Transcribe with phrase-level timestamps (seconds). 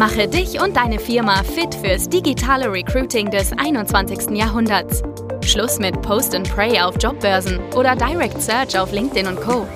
[0.00, 4.30] Mache dich und deine Firma fit fürs digitale Recruiting des 21.
[4.30, 5.02] Jahrhunderts.
[5.44, 9.68] Schluss mit Post and Pray auf Jobbörsen oder Direct Search auf LinkedIn und Co.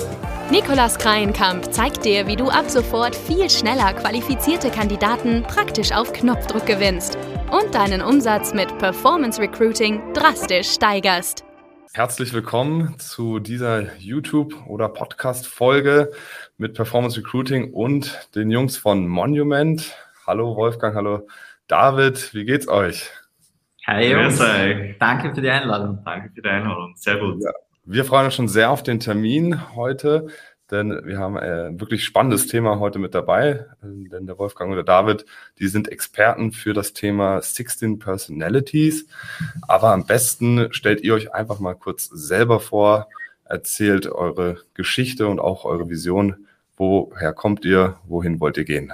[0.51, 6.65] Nikolas Kreienkamp zeigt dir, wie du ab sofort viel schneller qualifizierte Kandidaten praktisch auf Knopfdruck
[6.65, 7.19] gewinnst
[7.53, 11.45] und deinen Umsatz mit Performance Recruiting drastisch steigerst.
[11.93, 16.13] Herzlich willkommen zu dieser YouTube- oder Podcast-Folge
[16.57, 19.95] mit Performance Recruiting und den Jungs von Monument.
[20.27, 21.27] Hallo Wolfgang, hallo
[21.67, 23.11] David, wie geht's euch?
[23.87, 24.39] Hi Jungs,
[24.99, 25.99] danke für die Einladung.
[26.03, 27.43] Danke für die Einladung, sehr gut.
[27.45, 27.51] Ja,
[27.85, 30.29] wir freuen uns schon sehr auf den Termin heute,
[30.71, 33.67] denn wir haben ein äh, wirklich spannendes Thema heute mit dabei.
[33.83, 35.27] Denn der Wolfgang oder David,
[35.59, 39.07] die sind Experten für das Thema 16 Personalities.
[39.69, 43.09] Aber am besten stellt ihr euch einfach mal kurz selber vor,
[43.45, 46.47] erzählt eure Geschichte und auch eure Vision.
[46.79, 47.99] Woher kommt ihr?
[48.07, 48.91] Wohin wollt ihr gehen?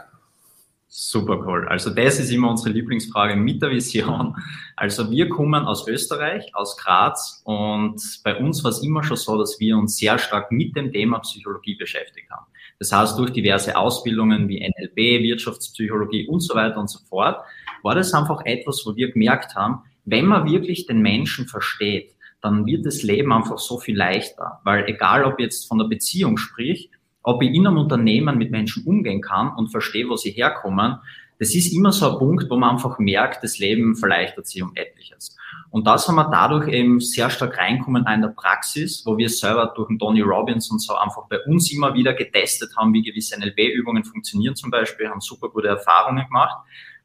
[0.92, 1.68] Super cool.
[1.68, 4.34] Also das ist immer unsere Lieblingsfrage mit der Vision.
[4.74, 9.38] Also wir kommen aus Österreich, aus Graz und bei uns war es immer schon so,
[9.38, 12.46] dass wir uns sehr stark mit dem Thema Psychologie beschäftigt haben.
[12.80, 17.38] Das heißt, durch diverse Ausbildungen wie NLP, Wirtschaftspsychologie und so weiter und so fort,
[17.84, 22.66] war das einfach etwas, wo wir gemerkt haben, wenn man wirklich den Menschen versteht, dann
[22.66, 24.60] wird das Leben einfach so viel leichter.
[24.64, 26.90] Weil egal, ob jetzt von der Beziehung spricht,
[27.22, 30.98] ob ich in einem Unternehmen mit Menschen umgehen kann und verstehe, wo sie herkommen,
[31.40, 34.72] das ist immer so ein Punkt, wo man einfach merkt, das Leben verleichtert sich um
[34.74, 35.34] etliches.
[35.70, 39.72] Und das haben wir dadurch eben sehr stark reinkommen in der Praxis, wo wir selber
[39.74, 43.38] durch den Tony Robbins und so einfach bei uns immer wieder getestet haben, wie gewisse
[43.38, 46.56] NLP-Übungen funktionieren zum Beispiel, haben super gute Erfahrungen gemacht.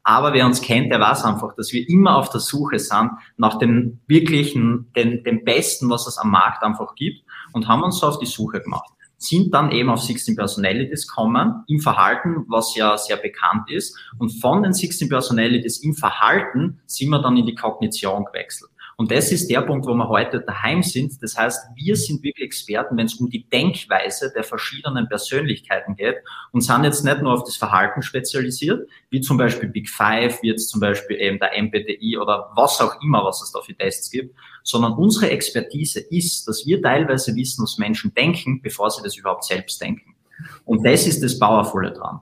[0.02, 3.58] Aber wer uns kennt, der weiß einfach, dass wir immer auf der Suche sind nach
[3.58, 8.06] dem wirklichen, dem, dem Besten, was es am Markt einfach gibt und haben uns so
[8.06, 12.96] auf die Suche gemacht sind dann eben auf 16 Personalities kommen, im Verhalten, was ja
[12.96, 13.98] sehr bekannt ist.
[14.18, 18.70] Und von den 16 Personalities im Verhalten sind wir dann in die Kognition gewechselt.
[18.98, 21.22] Und das ist der Punkt, wo wir heute daheim sind.
[21.22, 26.16] Das heißt, wir sind wirklich Experten, wenn es um die Denkweise der verschiedenen Persönlichkeiten geht
[26.52, 30.48] und sind jetzt nicht nur auf das Verhalten spezialisiert, wie zum Beispiel Big Five, wie
[30.48, 34.10] jetzt zum Beispiel eben der MBTI oder was auch immer, was es da für Tests
[34.10, 39.16] gibt, sondern unsere Expertise ist, dass wir teilweise wissen, was Menschen denken, bevor sie das
[39.16, 40.14] überhaupt selbst denken.
[40.64, 42.20] Und das ist das Powervolle dran.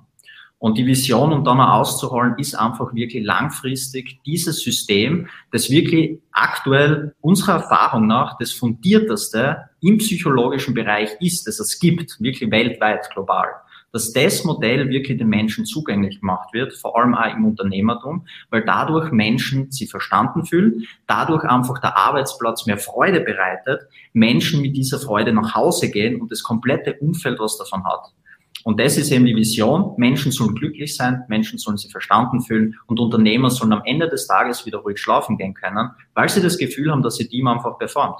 [0.65, 6.23] Und die Vision, um dann mal auszuholen, ist einfach wirklich langfristig dieses System, das wirklich
[6.33, 13.11] aktuell unserer Erfahrung nach das fundierteste im psychologischen Bereich ist, das es gibt, wirklich weltweit,
[13.13, 13.49] global.
[13.93, 18.65] Dass das Modell wirklich den Menschen zugänglich gemacht wird, vor allem auch im Unternehmertum, weil
[18.65, 23.83] dadurch Menschen sie verstanden fühlen, dadurch einfach der Arbeitsplatz mehr Freude bereitet,
[24.15, 28.15] Menschen mit dieser Freude nach Hause gehen und das komplette Umfeld was davon hat.
[28.65, 29.95] Und das ist eben die Vision.
[29.99, 34.27] Menschen sollen glücklich sein, Menschen sollen sich verstanden fühlen und Unternehmer sollen am Ende des
[34.27, 37.79] Tages wieder ruhig schlafen gehen können, weil sie das Gefühl haben, dass ihr Team einfach
[37.79, 38.19] performt.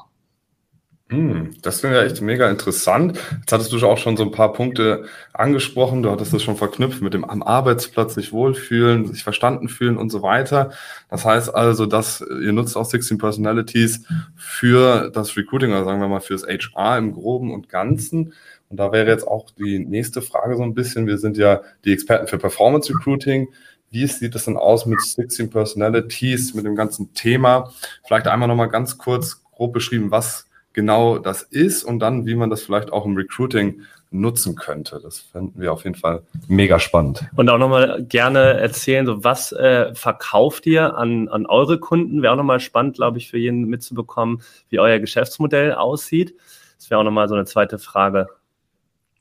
[1.11, 3.19] Hm, das finde ich echt mega interessant.
[3.41, 6.03] Jetzt hattest du auch schon so ein paar Punkte angesprochen.
[6.03, 10.09] Du hattest das schon verknüpft mit dem am Arbeitsplatz sich wohlfühlen, sich verstanden fühlen und
[10.09, 10.71] so weiter.
[11.11, 16.09] Das heißt also, dass ihr nutzt auch 16 Personalities für das Recruiting, oder sagen wir
[16.09, 18.33] mal fürs HR im Groben und Ganzen.
[18.69, 21.07] Und da wäre jetzt auch die nächste Frage so ein bisschen.
[21.07, 23.49] Wir sind ja die Experten für Performance Recruiting.
[23.91, 27.73] Wie sieht es denn aus mit 16 Personalities, mit dem ganzen Thema?
[28.05, 32.51] Vielleicht einmal nochmal ganz kurz grob beschrieben, was genau das ist und dann, wie man
[32.51, 35.01] das vielleicht auch im Recruiting nutzen könnte.
[35.03, 37.25] Das fänden wir auf jeden Fall mega spannend.
[37.37, 42.23] Und auch nochmal gerne erzählen, so was äh, verkauft ihr an, an eure Kunden?
[42.23, 46.35] Wäre auch nochmal spannend, glaube ich, für jeden mitzubekommen, wie euer Geschäftsmodell aussieht.
[46.79, 48.29] Das wäre auch nochmal so eine zweite Frage.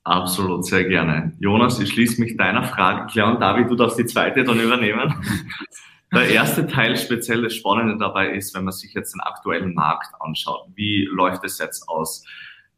[0.04, 1.34] Absolut, sehr gerne.
[1.40, 5.14] Jonas, ich schließe mich deiner Frage klar und David, du darfst die zweite dann übernehmen.
[6.14, 10.14] Der erste Teil speziell das Spannende dabei ist, wenn man sich jetzt den aktuellen Markt
[10.20, 10.68] anschaut.
[10.76, 12.24] Wie läuft es jetzt aus?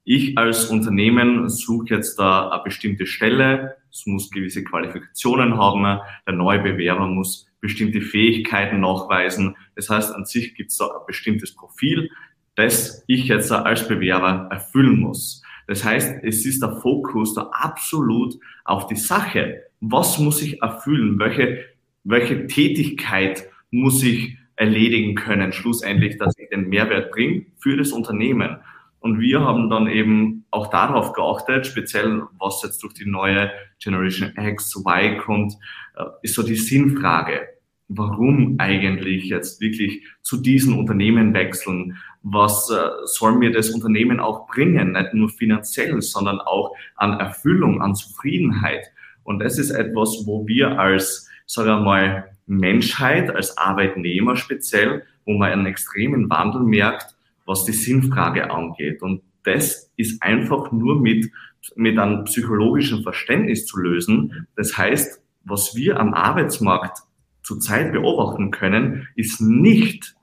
[0.06, 3.76] Ich als Unternehmen suche jetzt da eine bestimmte Stelle.
[3.92, 6.00] Es muss gewisse Qualifikationen haben.
[6.26, 9.58] Der neue Bewerber muss bestimmte Fähigkeiten nachweisen.
[9.76, 12.10] Das heißt, an sich gibt es da ein bestimmtes Profil,
[12.56, 15.42] das ich jetzt als Bewerber erfüllen muss.
[15.68, 19.64] Das heißt, es ist der Fokus da absolut auf die Sache.
[19.82, 21.20] Was muss ich erfüllen?
[21.20, 21.66] Welche,
[22.04, 28.58] welche Tätigkeit muss ich erledigen können, schlussendlich, dass ich den Mehrwert bringe für das Unternehmen?
[29.00, 34.34] Und wir haben dann eben auch darauf geachtet, speziell was jetzt durch die neue Generation
[34.36, 35.54] X, Y kommt,
[35.96, 37.55] äh, ist so die Sinnfrage
[37.88, 41.98] warum eigentlich jetzt wirklich zu diesen Unternehmen wechseln?
[42.24, 44.94] Was äh, soll mir das Unternehmen auch bringen?
[44.94, 48.86] Nicht nur finanziell, sondern auch an Erfüllung, an Zufriedenheit.
[49.24, 55.34] Und das ist etwas, wo wir als sage ich mal, Menschheit als Arbeitnehmer speziell, wo
[55.34, 57.16] man einen extremen Wandel merkt,
[57.46, 59.02] was die Sinnfrage angeht.
[59.02, 61.32] Und das ist einfach nur mit,
[61.76, 64.48] mit einem psychologischen Verständnis zu lösen.
[64.56, 67.00] Das heißt, was wir am Arbeitsmarkt
[67.46, 70.16] zurzeit beobachten können, ist nicht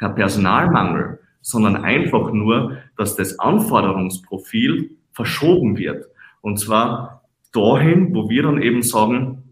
[0.00, 6.06] der Personalmangel, sondern einfach nur, dass das Anforderungsprofil verschoben wird.
[6.40, 9.42] Und zwar dahin, wo wir dann eben sagen,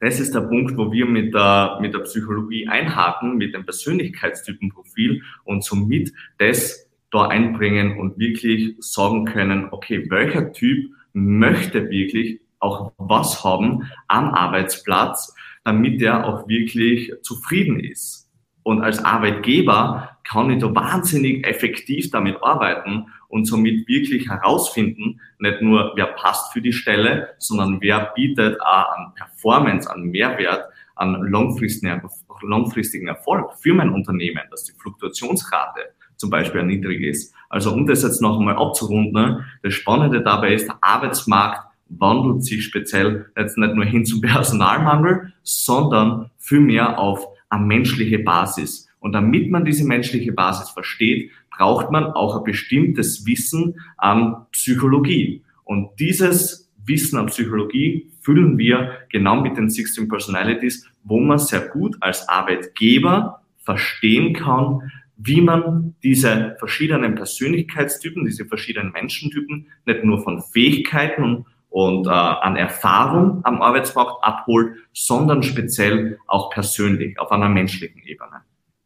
[0.00, 5.22] das ist der Punkt, wo wir mit der, mit der Psychologie einhaken, mit dem Persönlichkeitstypenprofil
[5.44, 12.92] und somit das da einbringen und wirklich sagen können, okay, welcher Typ möchte wirklich auch
[12.98, 18.30] was haben am Arbeitsplatz, damit er auch wirklich zufrieden ist.
[18.62, 25.60] Und als Arbeitgeber kann ich da wahnsinnig effektiv damit arbeiten und somit wirklich herausfinden, nicht
[25.60, 30.64] nur wer passt für die Stelle, sondern wer bietet auch an Performance, an Mehrwert,
[30.94, 35.80] an langfristigen, Erfolg für mein Unternehmen, dass die Fluktuationsrate
[36.16, 37.34] zum Beispiel niedrig ist.
[37.50, 41.66] Also um das jetzt noch einmal abzurunden, das Spannende dabei ist, der Arbeitsmarkt
[41.98, 48.88] wandelt sich speziell jetzt nicht nur hin zum Personalmangel, sondern vielmehr auf eine menschliche Basis.
[49.00, 55.42] Und damit man diese menschliche Basis versteht, braucht man auch ein bestimmtes Wissen an Psychologie.
[55.64, 61.68] Und dieses Wissen an Psychologie füllen wir genau mit den 16 Personalities, wo man sehr
[61.68, 70.22] gut als Arbeitgeber verstehen kann, wie man diese verschiedenen Persönlichkeitstypen, diese verschiedenen Menschentypen nicht nur
[70.22, 77.48] von Fähigkeiten und äh, an Erfahrung am Arbeitsmarkt abholt, sondern speziell auch persönlich auf einer
[77.48, 78.42] menschlichen Ebene.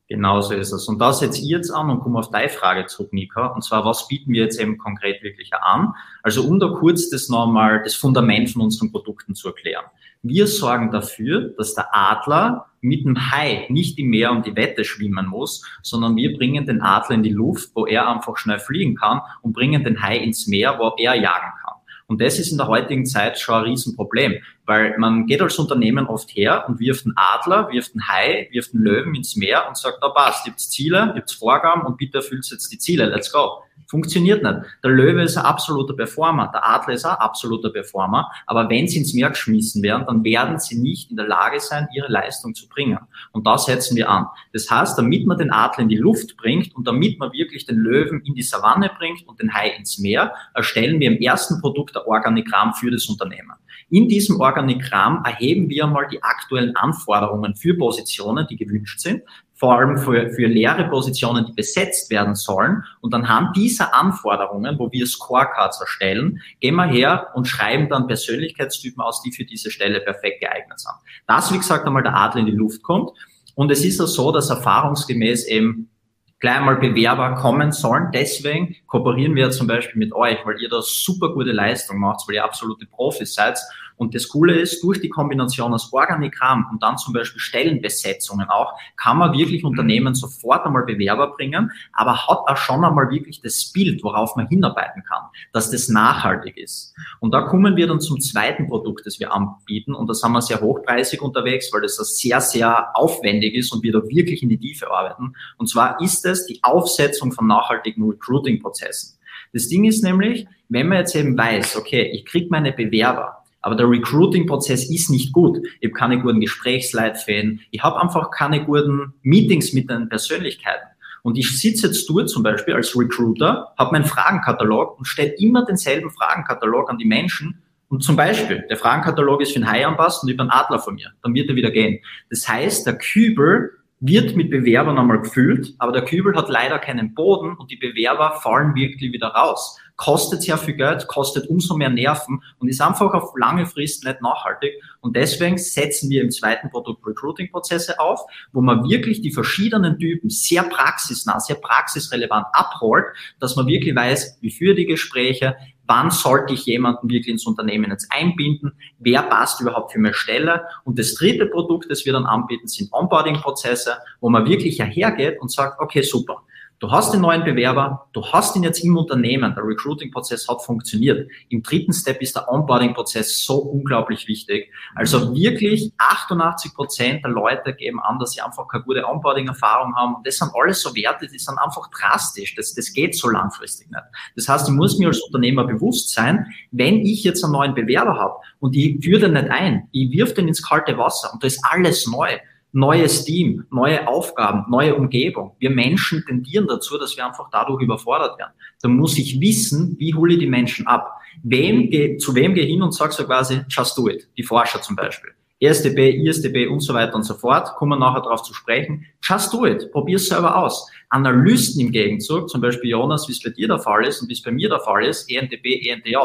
[0.09, 0.89] Genauso ist es.
[0.89, 3.49] Und da setze ich jetzt an und komme auf deine Frage zurück, Nika.
[3.49, 5.93] Und zwar, was bieten wir jetzt eben konkret wirklich an?
[6.23, 9.85] Also um da kurz das nochmal, das Fundament von unseren Produkten zu erklären.
[10.23, 14.83] Wir sorgen dafür, dass der Adler mit dem Hai nicht im Meer um die Wette
[14.85, 18.95] schwimmen muss, sondern wir bringen den Adler in die Luft, wo er einfach schnell fliegen
[18.95, 21.68] kann und bringen den Hai ins Meer, wo er jagen kann.
[22.09, 26.07] Und das ist in der heutigen Zeit schon ein Riesenproblem, weil man geht als Unternehmen
[26.07, 29.79] oft her und wirft einen Adler, wirft einen Hai, wirft einen Löwen ins Meer und
[29.79, 33.63] sagt, da passt, habt Ziele, habt Vorgaben und bitte erfüllt jetzt die Ziele, let's go.
[33.87, 34.59] Funktioniert nicht.
[34.85, 38.99] Der Löwe ist ein absoluter Performer, der Adler ist ein absoluter Performer, aber wenn sie
[38.99, 42.69] ins Meer geschmissen werden, dann werden sie nicht in der Lage sein, ihre Leistung zu
[42.69, 42.99] bringen.
[43.33, 44.27] Und da setzen wir an.
[44.53, 47.77] Das heißt, damit man den Adler in die Luft bringt und damit man wirklich den
[47.77, 51.97] Löwen in die Savanne bringt und den Hai ins Meer, erstellen wir im ersten Produkt
[51.97, 53.55] ein Organigramm für das Unternehmen.
[53.91, 59.23] In diesem Organigramm erheben wir einmal die aktuellen Anforderungen für Positionen, die gewünscht sind,
[59.55, 62.85] vor allem für, für leere Positionen, die besetzt werden sollen.
[63.01, 69.03] Und anhand dieser Anforderungen, wo wir Scorecards erstellen, gehen wir her und schreiben dann Persönlichkeitstypen
[69.03, 70.95] aus, die für diese Stelle perfekt geeignet sind.
[71.27, 73.11] Das, wie gesagt, einmal der Adler in die Luft kommt.
[73.55, 75.91] Und es ist auch so, dass erfahrungsgemäß eben
[76.41, 78.11] gleich mal Bewerber kommen sollen.
[78.13, 82.37] Deswegen kooperieren wir zum Beispiel mit euch, weil ihr da super gute Leistung macht, weil
[82.37, 83.59] ihr absolute Profis seid
[83.99, 88.79] und das Coole ist, durch die Kombination aus Organigramm und dann zum Beispiel Stellenbesetzungen auch,
[88.97, 93.73] kann man wirklich Unternehmen sofort einmal Bewerber bringen, aber hat auch schon einmal wirklich das
[93.73, 96.95] Bild, worauf man hinarbeiten kann, dass das nachhaltig ist.
[97.21, 100.43] Und da kommen wir dann zum zweiten Produkt, das wir anbieten und da sind wir
[100.43, 104.59] sehr hochpreisig unterwegs, weil das sehr, sehr aufwendig ist und wir da wirklich in die
[104.59, 105.35] Tiefe arbeiten.
[105.57, 109.19] Und zwar ist es die Aufsetzung von nachhaltigen Recruiting-Prozessen.
[109.53, 113.38] Das Ding ist nämlich, wenn man jetzt eben weiß, okay, ich kriege meine Bewerber,
[113.69, 115.59] aber der Recruiting-Prozess ist nicht gut.
[115.81, 117.61] Ich habe keine guten Gesprächsleitfäden.
[117.71, 120.87] Ich habe einfach keine guten Meetings mit den Persönlichkeiten.
[121.23, 125.67] Und ich sitze jetzt dort zum Beispiel als Recruiter, habe meinen Fragenkatalog und stelle immer
[125.67, 127.61] denselben Fragenkatalog an die Menschen.
[127.89, 130.95] Und zum Beispiel, der Fragenkatalog ist für einen Hai anpasst und über einen Adler von
[130.95, 131.11] mir.
[131.23, 132.01] Dann wird er wieder gehen.
[132.31, 137.15] Das heißt, der Kübel wird mit Bewerbern einmal gefüllt, aber der Kübel hat leider keinen
[137.15, 141.91] Boden und die Bewerber fallen wirklich wieder raus kostet sehr viel Geld, kostet umso mehr
[141.91, 144.81] Nerven und ist einfach auf lange Frist nicht nachhaltig.
[145.01, 148.21] Und deswegen setzen wir im zweiten Produkt Recruiting-Prozesse auf,
[148.53, 153.07] wo man wirklich die verschiedenen Typen sehr praxisnah, sehr praxisrelevant abholt,
[153.41, 155.57] dass man wirklich weiß, wie führe die Gespräche,
[155.89, 160.65] wann sollte ich jemanden wirklich ins Unternehmen jetzt einbinden, wer passt überhaupt für meine Stelle.
[160.85, 165.51] Und das dritte Produkt, das wir dann anbieten, sind Onboarding-Prozesse, wo man wirklich hergeht und
[165.51, 166.43] sagt, okay, super,
[166.81, 171.29] Du hast den neuen Bewerber, du hast ihn jetzt im Unternehmen, der Recruiting-Prozess hat funktioniert.
[171.49, 174.71] Im dritten Step ist der Onboarding-Prozess so unglaublich wichtig.
[174.95, 180.15] Also wirklich 88 Prozent der Leute geben an, dass sie einfach keine gute Onboarding-Erfahrung haben.
[180.15, 182.55] Und das sind alles so Werte, die sind einfach drastisch.
[182.55, 184.05] Das, das geht so langfristig nicht.
[184.37, 188.17] Das heißt, ich muss mir als Unternehmer bewusst sein, wenn ich jetzt einen neuen Bewerber
[188.17, 191.49] habe und ich führe den nicht ein, ich wirf den ins kalte Wasser und da
[191.49, 192.39] ist alles neu
[192.73, 195.57] neues Team, neue Aufgaben, neue Umgebung.
[195.59, 198.53] Wir Menschen tendieren dazu, dass wir einfach dadurch überfordert werden.
[198.83, 201.13] Da muss ich wissen, wie hole ich die Menschen ab.
[201.43, 204.29] Wem, zu wem gehe hin und sage so quasi, just do it.
[204.37, 205.31] Die Forscher zum Beispiel.
[205.61, 209.05] ESDB, ISDB und so weiter und so fort, kommen nachher darauf zu sprechen.
[209.23, 209.91] Just do it.
[209.91, 210.89] Probier es selber aus.
[211.11, 214.35] Analysten im Gegenzug, zum Beispiel Jonas, wie es bei dir der Fall ist und wie
[214.35, 216.17] es bei mir der Fall ist, ENDB, ENDJ,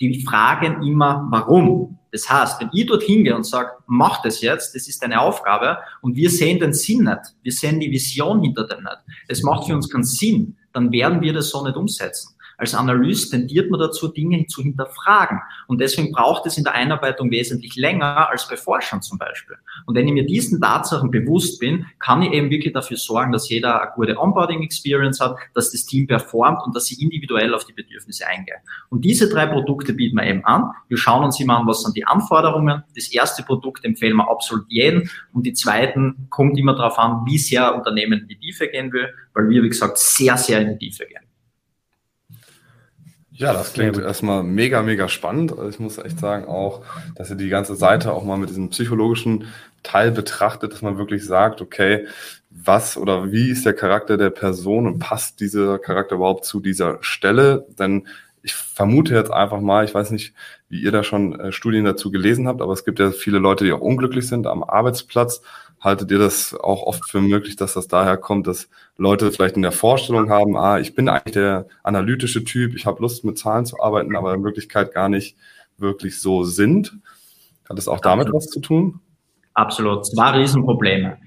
[0.00, 1.97] die fragen immer, warum.
[2.12, 5.78] Das heißt, wenn ich dort hingehe und sage, mach das jetzt, das ist deine Aufgabe
[6.00, 8.98] und wir sehen den Sinn nicht, wir sehen die Vision hinter dem nicht,
[9.28, 12.37] es macht für uns keinen Sinn, dann werden wir das so nicht umsetzen.
[12.58, 15.40] Als Analyst tendiert man dazu, Dinge zu hinterfragen.
[15.68, 19.56] Und deswegen braucht es in der Einarbeitung wesentlich länger als bei Forschern zum Beispiel.
[19.86, 23.48] Und wenn ich mir diesen Tatsachen bewusst bin, kann ich eben wirklich dafür sorgen, dass
[23.48, 27.72] jeder eine gute Onboarding-Experience hat, dass das Team performt und dass sie individuell auf die
[27.72, 28.58] Bedürfnisse eingehen.
[28.90, 30.72] Und diese drei Produkte bieten wir eben an.
[30.88, 32.82] Wir schauen uns immer an, was sind die Anforderungen.
[32.96, 35.08] Das erste Produkt empfehlen wir absolut jeden.
[35.32, 39.14] Und die zweiten kommt immer darauf an, wie sehr Unternehmen in die Tiefe gehen will,
[39.32, 41.27] weil wir, wie gesagt, sehr, sehr in die Tiefe gehen.
[43.38, 45.52] Ja, das klingt erstmal mega, mega spannend.
[45.52, 46.82] Also ich muss echt sagen auch,
[47.14, 49.44] dass ihr die ganze Seite auch mal mit diesem psychologischen
[49.84, 52.08] Teil betrachtet, dass man wirklich sagt, okay,
[52.50, 56.98] was oder wie ist der Charakter der Person und passt dieser Charakter überhaupt zu dieser
[57.00, 57.64] Stelle?
[57.78, 58.08] Denn
[58.48, 60.34] ich vermute jetzt einfach mal, ich weiß nicht,
[60.68, 63.64] wie ihr da schon äh, Studien dazu gelesen habt, aber es gibt ja viele Leute,
[63.64, 65.42] die auch unglücklich sind am Arbeitsplatz
[65.80, 69.62] Haltet ihr das auch oft für möglich, dass das daher kommt, dass Leute vielleicht in
[69.62, 73.64] der Vorstellung haben, ah, ich bin eigentlich der analytische Typ, ich habe Lust mit Zahlen
[73.64, 75.36] zu arbeiten, aber in Wirklichkeit gar nicht
[75.76, 76.98] wirklich so sind?
[77.68, 78.42] Hat es auch damit Absolut.
[78.42, 79.00] was zu tun?
[79.54, 80.04] Absolut.
[80.06, 81.18] Zwei Riesenprobleme.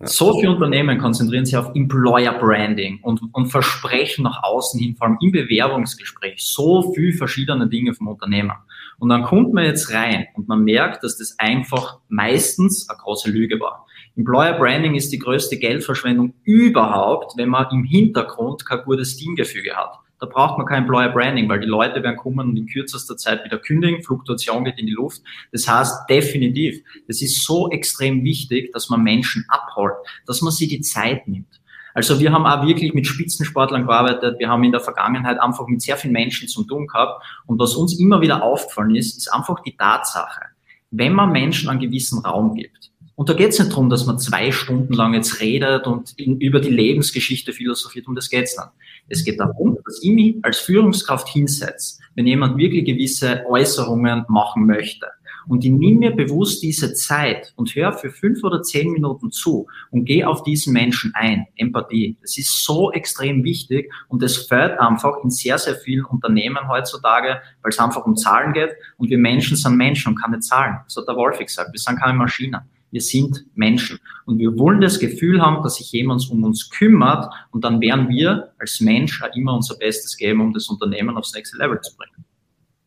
[0.00, 5.06] So viele Unternehmen konzentrieren sich auf Employer Branding und, und versprechen nach außen hin, vor
[5.06, 8.52] allem im Bewerbungsgespräch, so viel verschiedene Dinge vom Unternehmen.
[8.98, 13.30] Und dann kommt man jetzt rein und man merkt, dass das einfach meistens eine große
[13.30, 13.86] Lüge war.
[14.16, 19.98] Employer Branding ist die größte Geldverschwendung überhaupt, wenn man im Hintergrund kein gutes Teamgefüge hat.
[20.18, 23.44] Da braucht man kein Employer Branding, weil die Leute werden kommen und in kürzester Zeit
[23.44, 25.22] wieder kündigen, Fluktuation geht in die Luft.
[25.52, 29.94] Das heißt definitiv, es ist so extrem wichtig, dass man Menschen abholt,
[30.26, 31.60] dass man sich die Zeit nimmt.
[31.96, 34.38] Also wir haben auch wirklich mit Spitzensportlern gearbeitet.
[34.38, 37.24] Wir haben in der Vergangenheit einfach mit sehr vielen Menschen zu tun gehabt.
[37.46, 40.42] Und was uns immer wieder aufgefallen ist, ist einfach die Tatsache,
[40.90, 44.18] wenn man Menschen einen gewissen Raum gibt, und da geht es nicht darum, dass man
[44.18, 48.68] zwei Stunden lang jetzt redet und in, über die Lebensgeschichte philosophiert, um das geht's nicht.
[49.08, 54.66] Es geht darum, dass ich mich als Führungskraft hinsetze, wenn jemand wirklich gewisse Äußerungen machen
[54.66, 55.06] möchte.
[55.48, 59.66] Und ich nehme mir bewusst diese Zeit und höre für fünf oder zehn Minuten zu
[59.90, 61.46] und gehe auf diesen Menschen ein.
[61.56, 62.18] Empathie.
[62.20, 67.40] Das ist so extrem wichtig und es fällt einfach in sehr, sehr vielen Unternehmen heutzutage,
[67.62, 70.80] weil es einfach um Zahlen geht und wir Menschen sind Menschen und keine Zahlen.
[70.84, 71.72] Das hat der Wolf gesagt.
[71.72, 72.60] Wir sind keine Maschinen.
[72.90, 77.32] Wir sind Menschen und wir wollen das Gefühl haben, dass sich jemand um uns kümmert
[77.50, 81.58] und dann werden wir als Mensch immer unser Bestes geben, um das Unternehmen aufs nächste
[81.58, 82.24] Level zu bringen.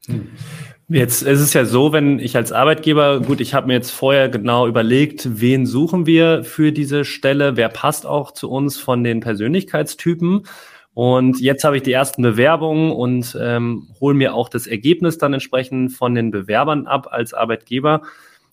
[0.07, 0.27] Hm.
[0.91, 4.27] Jetzt ist es ja so, wenn ich als Arbeitgeber, gut, ich habe mir jetzt vorher
[4.27, 9.19] genau überlegt, wen suchen wir für diese Stelle, wer passt auch zu uns von den
[9.19, 10.47] Persönlichkeitstypen.
[10.95, 15.33] Und jetzt habe ich die ersten Bewerbungen und ähm, hole mir auch das Ergebnis dann
[15.33, 18.01] entsprechend von den Bewerbern ab als Arbeitgeber.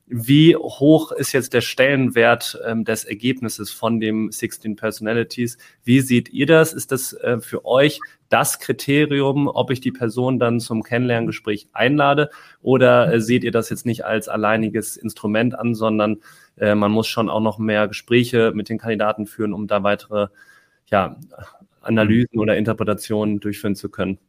[0.09, 5.59] Wie hoch ist jetzt der Stellenwert ähm, des Ergebnisses von dem 16 Personalities?
[5.83, 6.73] Wie seht ihr das?
[6.73, 12.31] Ist das äh, für euch das Kriterium, ob ich die Person dann zum Kennenlerngespräch einlade?
[12.63, 16.19] Oder äh, seht ihr das jetzt nicht als alleiniges Instrument an, sondern
[16.57, 20.29] äh, man muss schon auch noch mehr Gespräche mit den Kandidaten führen, um da weitere
[20.87, 21.19] ja,
[21.81, 24.21] Analysen oder Interpretationen durchführen zu können?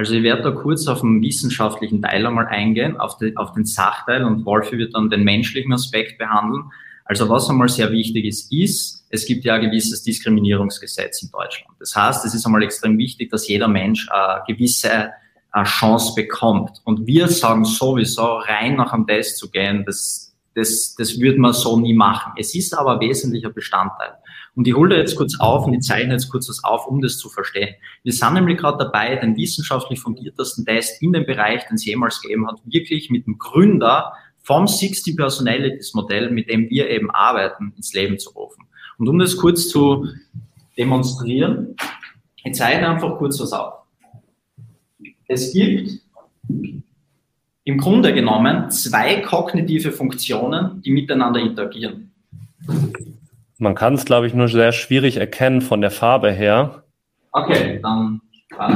[0.00, 3.66] Also ich werde da kurz auf den wissenschaftlichen Teil einmal eingehen, auf, die, auf den
[3.66, 6.70] Sachteil und Wolfi wird dann den menschlichen Aspekt behandeln.
[7.04, 11.76] Also was einmal sehr wichtig ist, ist, es gibt ja ein gewisses Diskriminierungsgesetz in Deutschland.
[11.78, 15.10] Das heißt, es ist einmal extrem wichtig, dass jeder Mensch eine gewisse
[15.50, 16.80] eine Chance bekommt.
[16.84, 21.52] Und wir sagen sowieso, rein nach einem Test zu gehen, das, das, das würde man
[21.52, 22.32] so nie machen.
[22.38, 24.14] Es ist aber ein wesentlicher Bestandteil.
[24.54, 27.00] Und ich hole da jetzt kurz auf und ich zeichne jetzt kurz was auf, um
[27.00, 27.74] das zu verstehen.
[28.02, 32.20] Wir sind nämlich gerade dabei, den wissenschaftlich fundiertesten Test in dem Bereich, den es jemals
[32.20, 37.72] gegeben hat, wirklich mit dem Gründer vom 60 Personalities Modell, mit dem wir eben arbeiten,
[37.76, 38.64] ins Leben zu rufen.
[38.98, 40.06] Und um das kurz zu
[40.80, 41.76] demonstrieren.
[42.42, 43.74] Ich zeige einfach kurz was auf.
[45.28, 46.00] Es gibt
[47.64, 52.12] im Grunde genommen zwei kognitive Funktionen, die miteinander interagieren.
[53.60, 56.84] Man kann es, glaube ich, nur sehr schwierig erkennen von der Farbe her.
[57.32, 58.22] Okay, dann.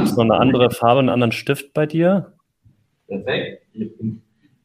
[0.03, 2.33] Ist noch eine andere Farbe, einen anderen Stift bei dir?
[3.07, 3.63] Perfekt.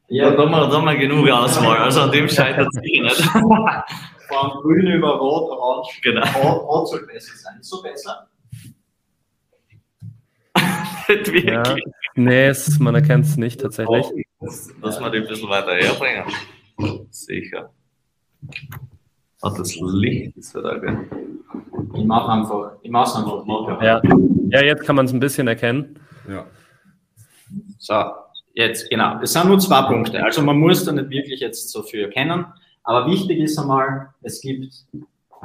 [0.09, 3.01] Ja, da haben wir, da haben wir genug Auswahl, also an dem scheitert es eh
[3.01, 3.21] nicht.
[4.29, 5.99] Von grün über rot, orange.
[6.03, 6.23] Genau.
[6.43, 7.59] Rot, rot soll besser sein.
[7.59, 8.27] Ist so besser?
[11.09, 11.45] Nicht wirklich.
[11.45, 11.63] Ja.
[12.13, 14.05] Nee, es, man erkennt es nicht tatsächlich.
[14.81, 16.25] Lass mal die ein bisschen weiter herbringen.
[17.09, 17.71] Sicher.
[19.41, 21.09] Ah, das Licht ist wieder gell?
[21.93, 23.45] Ich mache einfach, ich mache es einfach.
[23.81, 24.01] Ja,
[24.49, 25.99] ja jetzt kann man es ein bisschen erkennen.
[26.29, 26.45] Ja.
[27.79, 28.03] So,
[28.53, 29.19] jetzt, genau.
[29.21, 30.23] Es sind nur zwei Punkte.
[30.23, 32.45] Also man muss da nicht wirklich jetzt so viel erkennen.
[32.83, 34.73] Aber wichtig ist einmal, es gibt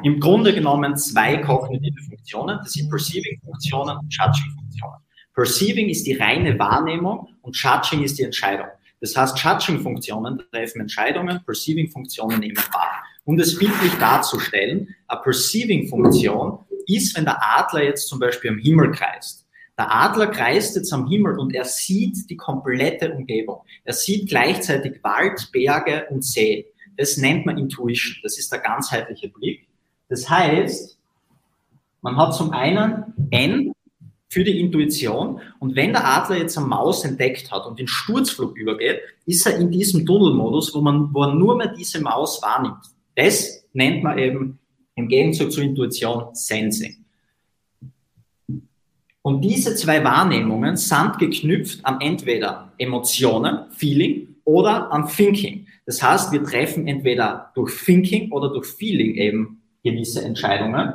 [0.03, 2.59] im Grunde genommen zwei kognitive Funktionen.
[2.59, 4.97] Das sind Perceiving-Funktionen und Judging-Funktionen.
[5.35, 8.67] Perceiving ist die reine Wahrnehmung und Judging ist die Entscheidung.
[9.01, 13.03] Das heißt, Judging-Funktionen treffen Entscheidungen, Perceiving-Funktionen nehmen wahr.
[13.27, 18.93] Um das bildlich darzustellen, eine Perceiving-Funktion ist, wenn der Adler jetzt zum Beispiel am Himmel
[18.93, 19.45] kreist.
[19.77, 23.63] Der Adler kreist jetzt am Himmel und er sieht die komplette Umgebung.
[23.85, 26.67] Er sieht gleichzeitig Wald, Berge und See.
[26.97, 28.17] Das nennt man Intuition.
[28.23, 29.67] Das ist der ganzheitliche Blick.
[30.09, 30.97] Das heißt,
[32.03, 33.73] man hat zum einen N
[34.29, 38.57] für die Intuition und wenn der Adler jetzt eine Maus entdeckt hat und in Sturzflug
[38.57, 42.96] übergeht, ist er in diesem Tunnelmodus, wo man, wo er nur mehr diese Maus wahrnimmt.
[43.17, 44.59] Das nennt man eben
[44.95, 47.05] im Gegenzug zur Intuition Sensing.
[49.23, 55.67] Und diese zwei Wahrnehmungen sind geknüpft an entweder Emotionen, Feeling oder an Thinking.
[55.85, 60.95] Das heißt, wir treffen entweder durch Thinking oder durch Feeling eben gewisse Entscheidungen.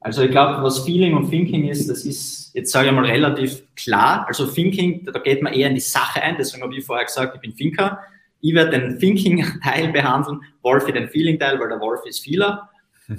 [0.00, 3.62] Also ich glaube, was Feeling und Thinking ist, das ist, jetzt sage ich mal, relativ
[3.74, 4.26] klar.
[4.26, 6.36] Also Thinking, da geht man eher in die Sache ein.
[6.38, 7.98] Deswegen habe ich vorher gesagt, ich bin Thinker.
[8.44, 12.68] Ich werde den Thinking-Teil behandeln, Wolfi den Feeling-Teil, weil der Wolf ist Feeler.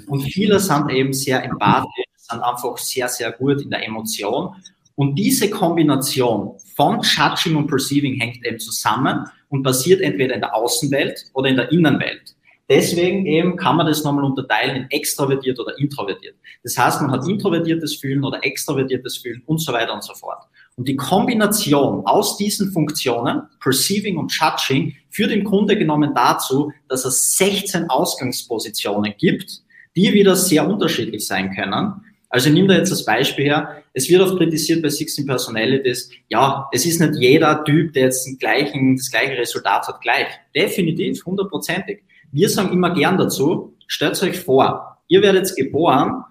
[0.06, 4.54] Und Feeler sind eben sehr empathisch, sind einfach sehr, sehr gut in der Emotion.
[4.94, 10.54] Und diese Kombination von Judging und Perceiving hängt eben zusammen und basiert entweder in der
[10.54, 12.36] Außenwelt oder in der Innenwelt.
[12.68, 16.36] Deswegen eben kann man das nochmal unterteilen in extravertiert oder introvertiert.
[16.62, 20.44] Das heißt, man hat introvertiertes Fühlen oder extravertiertes Fühlen und so weiter und so fort.
[20.76, 27.06] Und die Kombination aus diesen Funktionen, Perceiving und Judging, führt im Grunde genommen dazu, dass
[27.06, 29.62] es 16 Ausgangspositionen gibt,
[29.96, 31.94] die wieder sehr unterschiedlich sein können.
[32.28, 33.82] Also nehme da jetzt das Beispiel her.
[33.94, 38.26] Es wird oft kritisiert bei 16 Personalities, ja, es ist nicht jeder Typ, der jetzt
[38.26, 40.26] den gleichen, das gleiche Resultat hat, gleich.
[40.54, 42.02] Definitiv, hundertprozentig.
[42.32, 46.24] Wir sagen immer gern dazu, stellt euch vor, ihr werdet geboren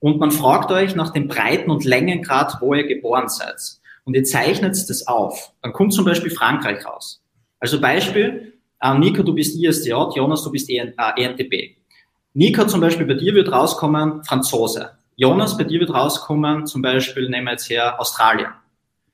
[0.00, 3.81] und man fragt euch nach dem Breiten- und Längengrad, wo ihr geboren seid.
[4.04, 5.52] Und ihr zeichnet das auf.
[5.62, 7.22] Dann kommt zum Beispiel Frankreich raus.
[7.60, 11.76] Also Beispiel, äh, Nico, du bist ISDJ, Jonas, du bist EN, äh, ENTP.
[12.34, 14.90] Nico zum Beispiel, bei dir wird rauskommen Franzose.
[15.16, 18.50] Jonas, bei dir wird rauskommen, zum Beispiel, nehmen wir jetzt her, Australien.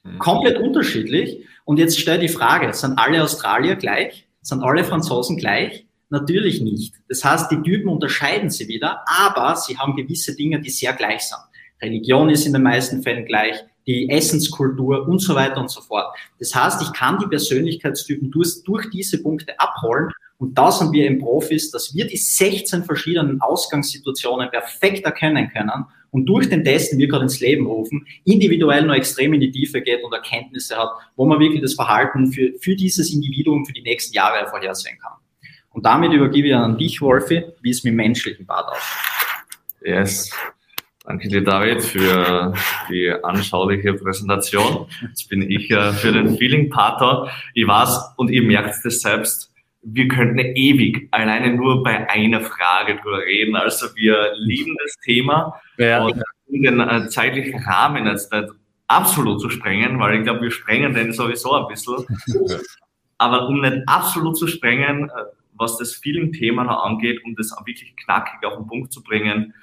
[0.04, 0.18] Mhm.
[0.18, 1.44] Komplett unterschiedlich.
[1.64, 4.26] Und jetzt stell die Frage, sind alle Australier gleich?
[4.40, 5.86] Sind alle Franzosen gleich?
[6.10, 6.94] Natürlich nicht.
[7.08, 11.20] Das heißt, die Typen unterscheiden sie wieder, aber sie haben gewisse Dinge, die sehr gleich
[11.22, 11.40] sind.
[11.82, 13.56] Religion ist in den meisten Fällen gleich,
[13.88, 16.14] die Essenskultur und so weiter und so fort.
[16.38, 21.06] Das heißt, ich kann die Persönlichkeitstypen durch, durch diese Punkte abholen und da sind wir
[21.06, 26.92] im Profis, dass wir die 16 verschiedenen Ausgangssituationen perfekt erkennen können und durch den Test,
[26.92, 30.76] den wir gerade ins Leben rufen, individuell nur extrem in die Tiefe geht und Erkenntnisse
[30.76, 34.98] hat, wo man wirklich das Verhalten für, für dieses Individuum für die nächsten Jahre vorhersehen
[35.00, 35.14] kann.
[35.70, 39.08] Und damit übergebe ich an dich, Wolfi, wie es mit menschlichen Bart aussieht.
[39.80, 40.30] Yes.
[41.08, 42.52] Danke dir, David, für
[42.90, 44.88] die anschauliche Präsentation.
[45.00, 47.30] Jetzt bin ich ja für den Feeling-Pater.
[47.54, 52.96] Ich weiß, und ihr merkt es selbst, wir könnten ewig alleine nur bei einer Frage
[52.96, 53.56] drüber reden.
[53.56, 56.04] Also wir lieben das Thema ja.
[56.04, 58.48] und den äh, zeitlichen Rahmen jetzt nicht
[58.88, 62.04] absolut zu sprengen, weil ich glaube, wir sprengen den sowieso ein bisschen.
[63.16, 65.22] Aber um nicht absolut zu sprengen, äh,
[65.54, 69.54] was das Feeling-Thema noch angeht, um das wirklich knackig auf den Punkt zu bringen.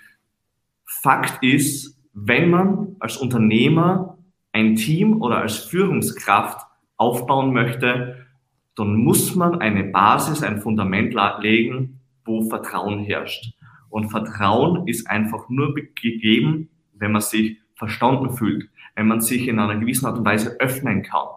[0.85, 4.17] Fakt ist, wenn man als Unternehmer
[4.51, 6.65] ein Team oder als Führungskraft
[6.97, 8.25] aufbauen möchte,
[8.75, 13.53] dann muss man eine Basis, ein Fundament legen, wo Vertrauen herrscht.
[13.89, 19.59] Und Vertrauen ist einfach nur gegeben, wenn man sich verstanden fühlt, wenn man sich in
[19.59, 21.27] einer gewissen Art und Weise öffnen kann,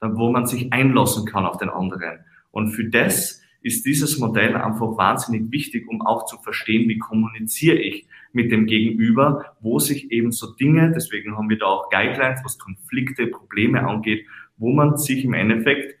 [0.00, 2.20] wo man sich einlassen kann auf den anderen.
[2.50, 7.78] Und für das ist dieses Modell einfach wahnsinnig wichtig, um auch zu verstehen, wie kommuniziere
[7.78, 12.40] ich mit dem Gegenüber, wo sich eben so Dinge, deswegen haben wir da auch Guidelines,
[12.44, 15.96] was Konflikte, Probleme angeht, wo man sich im Endeffekt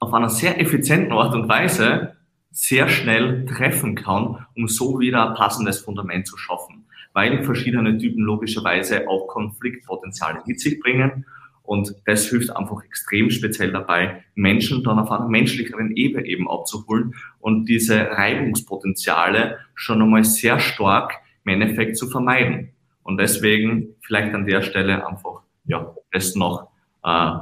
[0.00, 2.16] auf einer sehr effizienten Art und Weise
[2.50, 8.22] sehr schnell treffen kann, um so wieder ein passendes Fundament zu schaffen, weil verschiedene Typen
[8.22, 11.26] logischerweise auch Konfliktpotenziale mit sich bringen.
[11.64, 17.14] Und das hilft einfach extrem speziell dabei, Menschen dann auf einer menschlicheren Ebene eben abzuholen
[17.40, 22.70] und diese Reibungspotenziale schon einmal sehr stark im Endeffekt zu vermeiden.
[23.02, 26.68] Und deswegen vielleicht an der Stelle einfach, ja, das noch,
[27.04, 27.32] äh,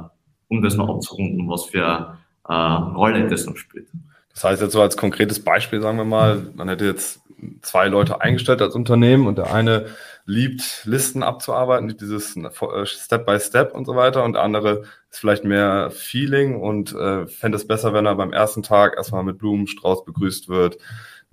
[0.49, 3.87] um das noch abzurunden, was für äh, Rolle das noch spielt.
[4.33, 7.21] Das heißt jetzt so als konkretes Beispiel, sagen wir mal, man hätte jetzt
[7.61, 9.87] zwei Leute eingestellt als Unternehmen und der eine
[10.25, 14.23] liebt, Listen abzuarbeiten, dieses äh, Step by Step und so weiter.
[14.23, 18.33] Und der andere ist vielleicht mehr Feeling und äh, fände es besser, wenn er beim
[18.33, 20.77] ersten Tag erstmal mit Blumenstrauß begrüßt wird,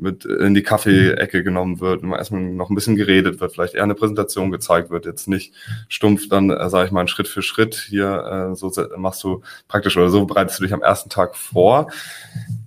[0.00, 3.84] mit in die Kaffeeecke genommen wird, und erstmal noch ein bisschen geredet wird, vielleicht eher
[3.84, 5.54] eine Präsentation gezeigt wird, jetzt nicht
[5.88, 9.96] stumpf dann, äh, sage ich mal, Schritt für Schritt hier, äh, so machst du praktisch
[9.96, 11.90] oder so bereitest du dich am ersten Tag vor.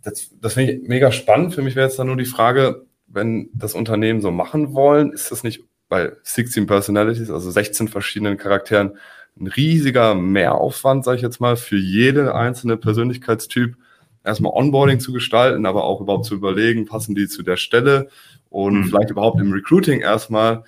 [0.04, 1.56] Das, das finde ich mega spannend.
[1.56, 5.32] Für mich wäre jetzt dann nur die Frage, wenn das Unternehmen so machen wollen, ist
[5.32, 8.98] das nicht bei 16 Personalities, also 16 verschiedenen Charakteren,
[9.40, 13.76] ein riesiger Mehraufwand, sage ich jetzt mal, für jede einzelne Persönlichkeitstyp
[14.24, 18.10] erstmal Onboarding zu gestalten, aber auch überhaupt zu überlegen, passen die zu der Stelle
[18.50, 18.84] und mhm.
[18.86, 20.64] vielleicht überhaupt im Recruiting erstmal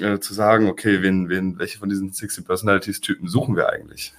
[0.00, 4.12] äh, zu sagen, okay, wen, wen, welche von diesen 16 Personalities-Typen suchen wir eigentlich?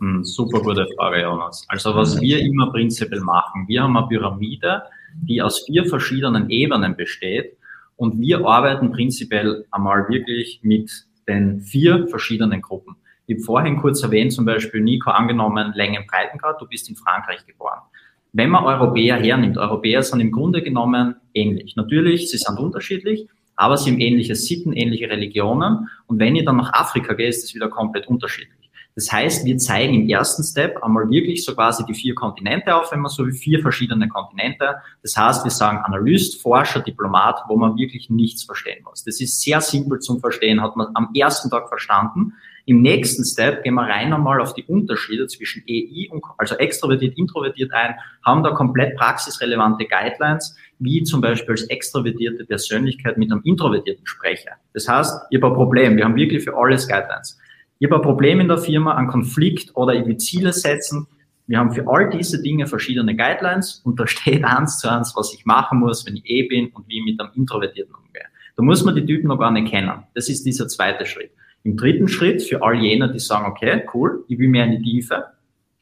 [0.00, 1.64] Mhm, super gute Frage, Jonas.
[1.68, 4.82] Also was wir immer prinzipiell machen, wir haben eine Pyramide,
[5.22, 7.56] die aus vier verschiedenen Ebenen besteht
[7.96, 10.90] und wir arbeiten prinzipiell einmal wirklich mit
[11.26, 12.96] den vier verschiedenen Gruppen.
[13.26, 17.44] Ich habe vorhin kurz erwähnt, zum Beispiel Nico angenommen, Längen, Breitengrad, du bist in Frankreich
[17.44, 17.80] geboren.
[18.32, 21.76] Wenn man Europäer hernimmt, Europäer sind im Grunde genommen ähnlich.
[21.76, 25.88] Natürlich, sie sind unterschiedlich, aber sie haben ähnliche Sitten, ähnliche Religionen.
[26.06, 28.57] Und wenn ihr dann nach Afrika geht, ist es wieder komplett unterschiedlich.
[28.98, 32.90] Das heißt, wir zeigen im ersten Step einmal wirklich so quasi die vier Kontinente auf,
[32.90, 34.74] wenn man so wie vier verschiedene Kontinente.
[35.02, 39.04] Das heißt, wir sagen Analyst, Forscher, Diplomat, wo man wirklich nichts verstehen muss.
[39.04, 42.32] Das ist sehr simpel zum Verstehen, hat man am ersten Tag verstanden.
[42.66, 47.16] Im nächsten Step gehen wir rein einmal auf die Unterschiede zwischen EI und, also extrovertiert,
[47.16, 47.94] introvertiert ein,
[48.26, 54.56] haben da komplett praxisrelevante Guidelines, wie zum Beispiel als extrovertierte Persönlichkeit mit einem introvertierten Sprecher.
[54.72, 55.96] Das heißt, ihr habt ein Problem.
[55.96, 57.38] Wir haben wirklich für alles Guidelines.
[57.80, 61.06] Ich habe ein Problem in der Firma, einen Konflikt oder ich will Ziele setzen.
[61.46, 65.32] Wir haben für all diese Dinge verschiedene Guidelines und da steht eins zu eins, was
[65.32, 68.24] ich machen muss, wenn ich eh bin und wie ich mit einem Introvertierten umgehe.
[68.56, 69.92] Da muss man die Typen noch gar nicht kennen.
[70.14, 71.30] Das ist dieser zweite Schritt.
[71.62, 74.82] Im dritten Schritt, für all jene, die sagen, okay, cool, ich will mehr in die
[74.82, 75.26] Tiefe,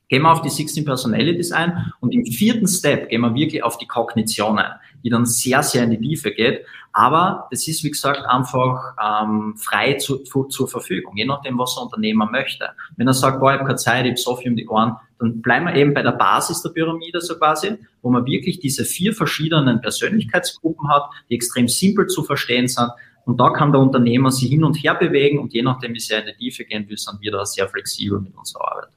[0.09, 3.79] gehen wir auf die 16 Personalities ein und im vierten Step gehen wir wirklich auf
[3.79, 6.65] die Kognition ein, die dann sehr, sehr in die Tiefe geht.
[6.93, 11.75] Aber das ist, wie gesagt, einfach ähm, frei zu, zu, zur Verfügung, je nachdem, was
[11.75, 12.71] der Unternehmer möchte.
[12.97, 14.97] Wenn er sagt, boah, ich habe keine Zeit, ich habe so viel um die Ohren,
[15.19, 18.85] dann bleiben wir eben bei der Basis der Pyramide so quasi, wo man wirklich diese
[18.85, 22.89] vier verschiedenen Persönlichkeitsgruppen hat, die extrem simpel zu verstehen sind.
[23.27, 26.21] Und da kann der Unternehmer sich hin und her bewegen und je nachdem, wie sehr
[26.21, 28.96] in die Tiefe gehen will, sind wir da sehr flexibel mit unserer Arbeit.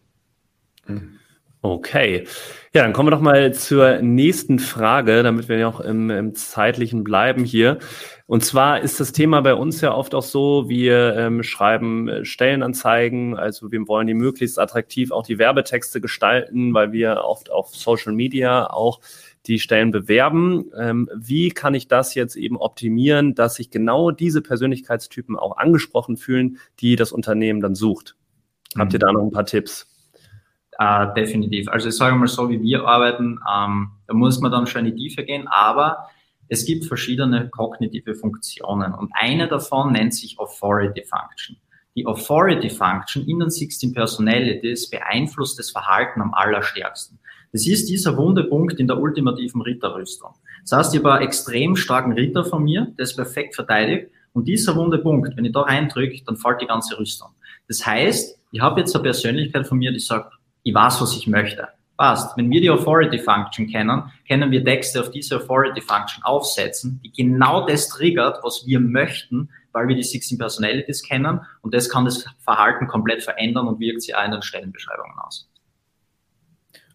[1.61, 2.25] Okay.
[2.73, 6.33] Ja, dann kommen wir doch mal zur nächsten Frage, damit wir ja auch im, im
[6.33, 7.79] zeitlichen bleiben hier.
[8.27, 12.25] Und zwar ist das Thema bei uns ja oft auch so, wir ähm, schreiben äh,
[12.25, 17.75] Stellenanzeigen, also wir wollen die möglichst attraktiv auch die Werbetexte gestalten, weil wir oft auf
[17.75, 19.01] Social Media auch
[19.45, 20.71] die Stellen bewerben.
[20.77, 26.15] Ähm, wie kann ich das jetzt eben optimieren, dass sich genau diese Persönlichkeitstypen auch angesprochen
[26.15, 28.15] fühlen, die das Unternehmen dann sucht?
[28.75, 28.79] Mhm.
[28.79, 29.87] Habt ihr da noch ein paar Tipps?
[30.79, 31.67] Äh, definitiv.
[31.67, 34.95] Also ich sage mal so, wie wir arbeiten, ähm, da muss man dann schon in
[34.95, 36.07] die Tiefe gehen, aber
[36.47, 41.57] es gibt verschiedene kognitive Funktionen und eine davon nennt sich Authority Function.
[41.97, 47.19] Die Authority Function in den 16 Personalities beeinflusst das Verhalten am allerstärksten.
[47.51, 50.31] Das ist dieser Wundepunkt in der ultimativen Ritterrüstung.
[50.61, 54.47] Das heißt, ich habe einen extrem starken Ritter von mir, der ist perfekt verteidigt und
[54.47, 57.31] dieser Wundepunkt, wenn ich da reindrücke, dann fällt die ganze Rüstung.
[57.67, 61.27] Das heißt, ich habe jetzt eine Persönlichkeit von mir, die sagt, ich weiß, was ich
[61.27, 61.67] möchte.
[61.97, 62.37] Passt.
[62.37, 67.11] Wenn wir die Authority Function kennen, können wir Texte auf diese Authority Function aufsetzen, die
[67.11, 72.05] genau das triggert, was wir möchten, weil wir die 16 Personalities kennen und das kann
[72.05, 75.49] das Verhalten komplett verändern und wirkt sich auch in den Stellenbeschreibungen aus.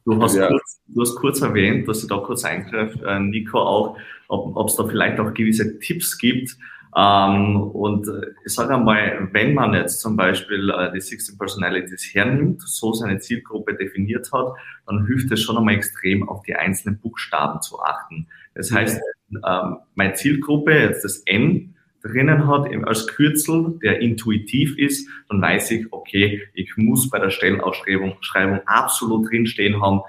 [0.06, 0.48] Du hast, ja.
[0.48, 3.96] kurz, du hast kurz erwähnt, dass ich da kurz eingreife, äh, Nico, auch,
[4.28, 6.56] ob es da vielleicht auch gewisse Tipps gibt,
[6.96, 12.14] Ähm, und äh, ich sage einmal, wenn man jetzt zum Beispiel äh, die 16 Personalities
[12.14, 14.52] hernimmt, so seine Zielgruppe definiert hat,
[14.86, 18.28] dann hilft es schon einmal extrem auf die einzelnen Buchstaben zu achten.
[18.54, 19.00] Das heißt,
[19.44, 25.70] ähm, meine Zielgruppe, jetzt das N, drinnen hat als Kürzel, der intuitiv ist, dann weiß
[25.72, 30.02] ich, okay, ich muss bei der Stellenausschreibung Schreibung absolut drinstehen haben,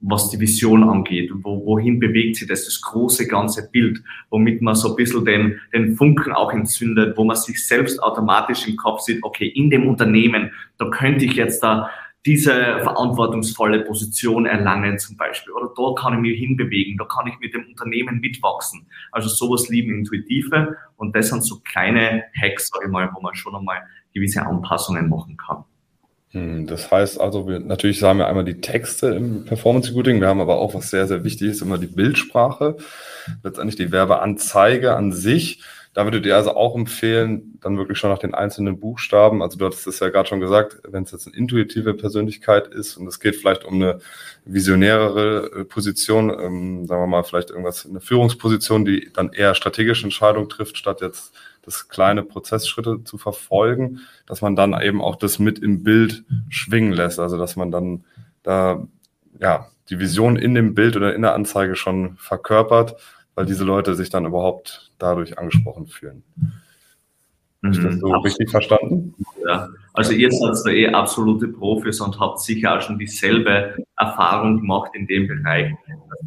[0.00, 4.74] was die Vision angeht, wo, wohin bewegt sich das, das große ganze Bild, womit man
[4.74, 9.00] so ein bisschen den, den Funken auch entzündet, wo man sich selbst automatisch im Kopf
[9.00, 11.90] sieht, okay, in dem Unternehmen, da könnte ich jetzt da
[12.26, 15.52] diese verantwortungsvolle Position erlangen zum Beispiel.
[15.54, 18.86] Oder dort kann ich mich hinbewegen, da kann ich mit dem Unternehmen mitwachsen.
[19.10, 23.34] Also sowas lieben Intuitive und das sind so kleine Hacks, sag ich mal, wo man
[23.34, 23.82] schon einmal
[24.12, 25.64] gewisse Anpassungen machen kann.
[26.32, 30.28] Hm, das heißt also, wir, natürlich haben wir einmal die Texte im Performance Recruiting, wir
[30.28, 32.76] haben aber auch, was sehr, sehr wichtig ist, immer die Bildsprache,
[33.42, 35.62] letztendlich die Werbeanzeige an sich.
[35.92, 39.66] Da würdet ihr also auch empfehlen, dann wirklich schon nach den einzelnen Buchstaben, also du
[39.66, 43.18] hattest es ja gerade schon gesagt, wenn es jetzt eine intuitive Persönlichkeit ist und es
[43.18, 43.98] geht vielleicht um eine
[44.44, 50.04] visionärere äh, Position, ähm, sagen wir mal vielleicht irgendwas, eine Führungsposition, die dann eher strategische
[50.04, 51.34] Entscheidungen trifft, statt jetzt
[51.70, 56.92] das kleine Prozessschritte zu verfolgen, dass man dann eben auch das mit im Bild schwingen
[56.92, 57.20] lässt.
[57.20, 58.04] Also dass man dann
[58.42, 58.86] da
[59.38, 62.96] ja die Vision in dem Bild oder in der Anzeige schon verkörpert,
[63.34, 66.22] weil diese Leute sich dann überhaupt dadurch angesprochen fühlen.
[67.62, 68.24] Ist das so Absolut.
[68.24, 69.14] richtig verstanden?
[69.46, 69.68] Ja,
[70.00, 74.92] also ihr seid da eh absolute Profis und habt sicher auch schon dieselbe Erfahrung gemacht
[74.94, 75.74] in dem Bereich,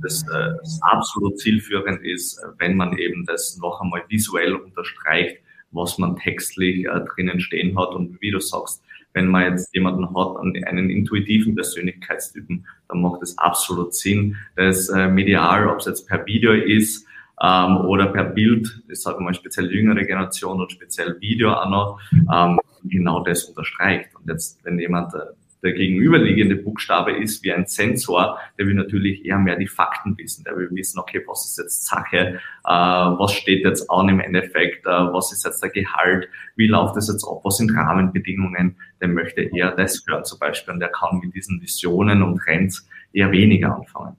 [0.03, 5.37] dass das, äh, das absolut zielführend ist, wenn man eben das noch einmal visuell unterstreicht,
[5.71, 7.95] was man textlich äh, drinnen stehen hat.
[7.95, 8.83] Und wie du sagst,
[9.13, 15.07] wenn man jetzt jemanden hat, einen intuitiven Persönlichkeitstypen, dann macht es absolut Sinn, dass äh,
[15.07, 17.07] medial, ob es jetzt per Video ist,
[17.41, 21.99] ähm, oder per Bild, ich sage mal speziell jüngere Generation und speziell Video auch noch,
[22.11, 24.09] ähm, genau das unterstreicht.
[24.15, 25.19] Und jetzt, wenn jemand äh,
[25.63, 30.43] der gegenüberliegende Buchstabe ist wie ein Sensor, der will natürlich eher mehr die Fakten wissen.
[30.43, 34.85] Der will wissen, okay, was ist jetzt Sache, äh, was steht jetzt an im Endeffekt,
[34.85, 39.07] äh, was ist jetzt der Gehalt, wie läuft das jetzt ab, was sind Rahmenbedingungen, der
[39.07, 43.31] möchte eher das hören zum Beispiel und der kann mit diesen Visionen und Trends eher
[43.31, 44.17] weniger anfangen.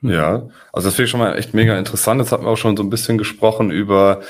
[0.00, 2.20] Ja, also das finde ich schon mal echt mega interessant.
[2.20, 4.20] Jetzt hatten wir auch schon so ein bisschen gesprochen über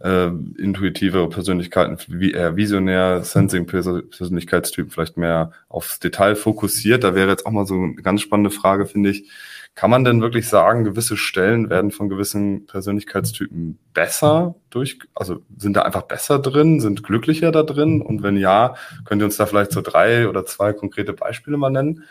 [0.00, 0.26] äh,
[0.58, 7.04] intuitive Persönlichkeiten, wie eher visionär, Sensing Persönlichkeitstypen, vielleicht mehr aufs Detail fokussiert.
[7.04, 9.30] Da wäre jetzt auch mal so eine ganz spannende Frage, finde ich.
[9.74, 15.74] Kann man denn wirklich sagen, gewisse Stellen werden von gewissen Persönlichkeitstypen besser durch, also sind
[15.74, 18.00] da einfach besser drin, sind glücklicher da drin?
[18.02, 21.70] Und wenn ja, könnt ihr uns da vielleicht so drei oder zwei konkrete Beispiele mal
[21.70, 22.04] nennen?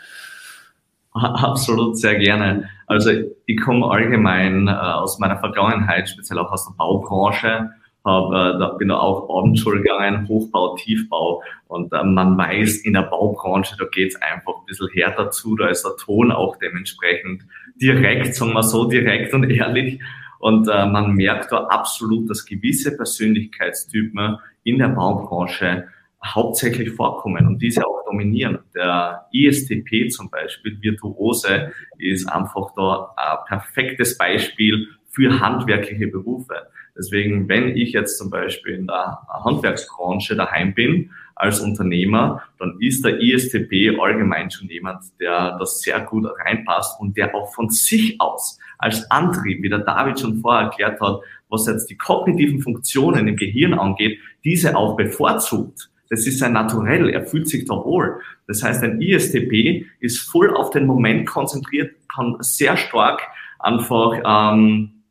[1.12, 2.68] Absolut, sehr gerne.
[2.86, 3.10] Also
[3.46, 7.70] ich komme allgemein äh, aus meiner Vergangenheit, speziell auch aus der Baubranche,
[8.04, 11.42] hab, äh, da bin da auch Abendschule gegangen, Hochbau, Tiefbau.
[11.68, 15.68] Und äh, man weiß, in der Baubranche, da geht's einfach ein bisschen härter zu, da
[15.68, 17.46] ist der Ton auch dementsprechend
[17.80, 20.00] direkt, sagen wir so, direkt und ehrlich.
[20.38, 25.88] Und äh, man merkt da absolut, dass gewisse Persönlichkeitstypen in der Baubranche
[26.24, 28.58] hauptsächlich vorkommen und diese auch dominieren.
[28.74, 36.54] Der ISTP zum Beispiel, Virtuose, ist einfach da ein perfektes Beispiel für handwerkliche Berufe.
[36.96, 43.04] Deswegen, wenn ich jetzt zum Beispiel in der Handwerksbranche daheim bin als Unternehmer, dann ist
[43.04, 48.20] der ISTP allgemein schon jemand, der das sehr gut reinpasst und der auch von sich
[48.20, 53.26] aus als Antrieb, wie der David schon vorher erklärt hat, was jetzt die kognitiven Funktionen
[53.26, 55.90] im Gehirn angeht, diese auch bevorzugt.
[56.14, 58.20] Das ist sein Naturell, er fühlt sich da wohl.
[58.46, 63.20] Das heißt, ein ISTP ist voll auf den Moment konzentriert, kann sehr stark
[63.58, 65.02] einfach ähm,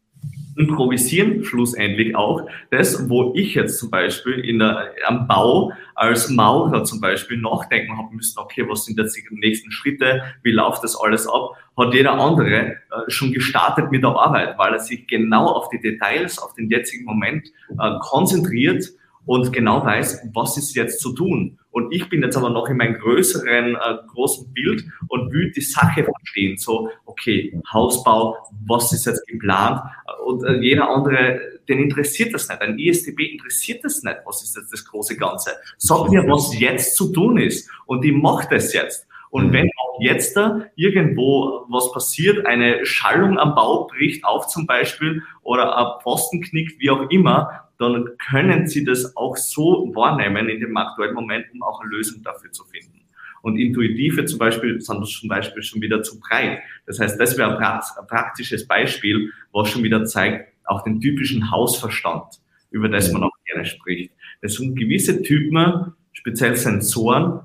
[0.55, 2.47] improvisieren, schlussendlich auch.
[2.71, 7.97] Das, wo ich jetzt zum Beispiel in der, am Bau als Maurer zum Beispiel nachdenken
[7.97, 11.93] habe müssen, okay, was sind jetzt die nächsten Schritte, wie läuft das alles ab, hat
[11.93, 12.75] jeder andere äh,
[13.09, 17.03] schon gestartet mit der Arbeit, weil er sich genau auf die Details, auf den jetzigen
[17.03, 18.85] Moment äh, konzentriert
[19.25, 21.59] und genau weiß, was ist jetzt zu tun.
[21.71, 23.77] Und ich bin jetzt aber noch in meinem größeren, äh,
[24.13, 26.57] großen Bild und will die Sache verstehen.
[26.57, 29.81] So, okay, Hausbau, was ist jetzt geplant?
[30.25, 32.61] Und äh, jeder andere, den interessiert das nicht.
[32.61, 34.17] Ein ISTB interessiert das nicht.
[34.25, 35.51] Was ist jetzt das große Ganze?
[35.77, 37.69] Sag mir, was jetzt zu tun ist.
[37.87, 39.07] Und ich mache das jetzt.
[39.31, 44.67] Und wenn auch jetzt da irgendwo was passiert, eine Schallung am Bau bricht auf zum
[44.67, 50.47] Beispiel oder ein Posten knickt, wie auch immer, dann können sie das auch so wahrnehmen
[50.47, 53.01] in dem aktuellen Moment, um auch eine Lösung dafür zu finden.
[53.41, 56.59] Und intuitive zum Beispiel sind das zum Beispiel schon wieder zu breit.
[56.85, 62.39] Das heißt, das wäre ein praktisches Beispiel, was schon wieder zeigt, auch den typischen Hausverstand.
[62.71, 64.11] über das man auch gerne spricht.
[64.41, 67.41] Es sind gewisse Typen, speziell Sensoren,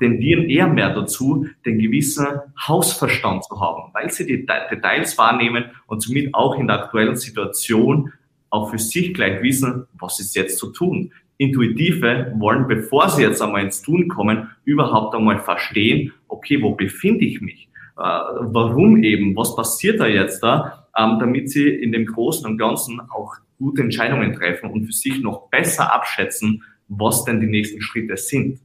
[0.00, 2.26] tendieren eher mehr dazu, den gewissen
[2.66, 8.12] Hausverstand zu haben, weil sie die Details wahrnehmen und somit auch in der aktuellen Situation
[8.52, 11.10] auch für sich gleich wissen, was ist jetzt zu tun.
[11.38, 17.24] Intuitive wollen, bevor sie jetzt einmal ins Tun kommen, überhaupt einmal verstehen, okay, wo befinde
[17.24, 17.68] ich mich?
[17.96, 19.34] Äh, warum eben?
[19.34, 20.86] Was passiert da jetzt da?
[20.96, 25.20] Ähm, damit sie in dem Großen und Ganzen auch gute Entscheidungen treffen und für sich
[25.20, 28.60] noch besser abschätzen, was denn die nächsten Schritte sind.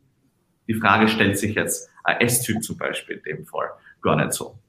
[0.67, 3.69] Die Frage stellt sich jetzt ein S-Typ zum Beispiel in dem Fall
[4.01, 4.59] gar nicht so.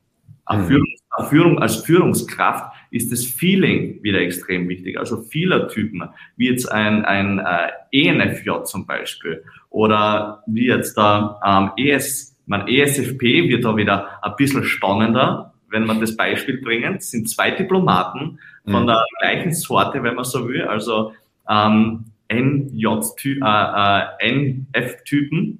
[0.48, 0.66] Mhm.
[0.66, 0.86] Führung,
[1.28, 4.98] Führung als Führungskraft ist das Feeling wieder extrem wichtig.
[4.98, 6.02] Also vieler Typen,
[6.36, 12.66] wie jetzt ein, ein äh, ENFJ zum Beispiel oder wie jetzt da ähm, ES, man
[12.66, 16.96] ESFP wird da wieder ein bisschen spannender, wenn man das Beispiel bringen.
[16.96, 18.86] Es sind zwei Diplomaten von mhm.
[18.86, 21.12] der gleichen Sorte, wenn man so will, also
[21.48, 25.58] ähm, NJ-Typen, äh, äh, NF-Typen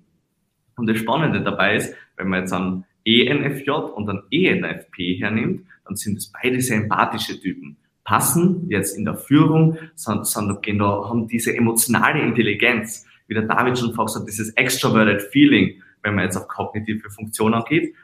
[0.77, 5.97] und das Spannende dabei ist, wenn man jetzt einen ENFJ und einen ENFP hernimmt, dann
[5.97, 7.77] sind es beide sehr empathische Typen.
[8.05, 13.93] Passen jetzt in der Führung, sind, genau, haben diese emotionale Intelligenz, wie der David schon
[13.93, 17.95] vorher gesagt dieses extroverted Feeling, wenn man jetzt auf kognitive Funktionen geht.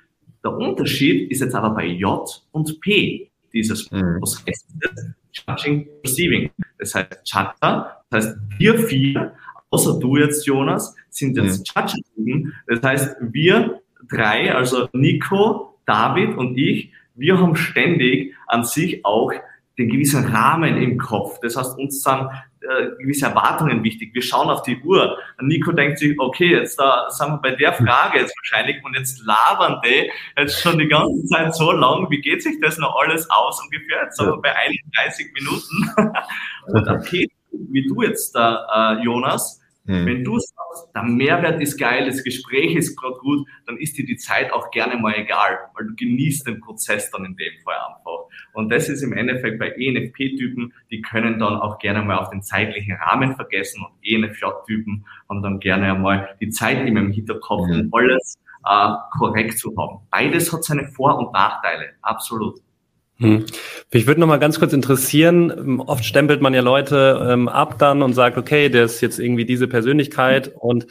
[0.43, 4.21] Der Unterschied ist jetzt aber bei J und P, dieses mhm.
[5.33, 6.51] Judging, Perceiving.
[6.79, 9.35] Das heißt, Chatter, das heißt, wir vier
[9.75, 11.83] außer du jetzt, Jonas, sind jetzt mhm.
[11.83, 12.55] Judge-Typen.
[12.69, 19.33] Das heißt, wir drei, also Nico, David und ich, wir haben ständig an sich auch
[19.79, 21.41] den gewissen Rahmen im Kopf.
[21.41, 22.29] Das heißt, uns sind
[22.61, 24.15] äh, gewisse Erwartungen wichtig.
[24.15, 25.19] Wir schauen auf die Uhr.
[25.41, 29.25] Nico denkt sich, okay, jetzt da sind wir bei der Frage jetzt wahrscheinlich und jetzt
[29.25, 32.09] labern die jetzt schon die ganze Zeit so lang.
[32.11, 34.05] Wie geht sich das noch alles aus ungefähr?
[34.05, 35.91] Jetzt sind wir bei 31 Minuten.
[36.67, 40.07] und okay, wie du jetzt da, äh, Jonas, hm.
[40.07, 44.07] Wenn du sagst, der Mehrwert ist geil, das Gespräch ist gerade gut, dann ist dir
[44.07, 47.75] die Zeit auch gerne mal egal, weil du genießt den Prozess dann in dem Fall
[47.75, 48.25] einfach.
[48.55, 52.43] Und das ist im Endeffekt bei ENFP-Typen, die können dann auch gerne mal auf den
[52.43, 57.91] zeitlichen Rahmen vergessen und ENFJ-Typen haben dann gerne einmal die Zeit immer im Hinterkopf, um
[57.93, 60.07] alles äh, korrekt zu haben.
[60.11, 62.61] Beides hat seine Vor- und Nachteile, absolut.
[63.25, 63.45] Hm.
[63.93, 67.79] Mich würde noch mal ganz kurz interessieren, ähm, oft stempelt man ja Leute ähm, ab
[67.79, 70.87] dann und sagt, okay, der ist jetzt irgendwie diese Persönlichkeit und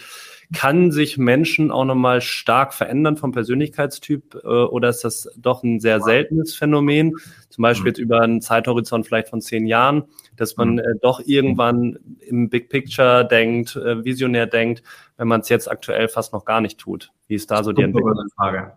[0.54, 5.64] kann sich Menschen auch noch mal stark verändern vom Persönlichkeitstyp äh, oder ist das doch
[5.64, 7.14] ein sehr seltenes Phänomen,
[7.50, 10.04] zum Beispiel jetzt über einen Zeithorizont vielleicht von zehn Jahren,
[10.36, 14.84] dass man äh, doch irgendwann im Big Picture denkt, äh, visionär denkt,
[15.18, 17.12] wenn man es jetzt aktuell fast noch gar nicht tut.
[17.28, 18.16] Wie ist da so die Entwicklung?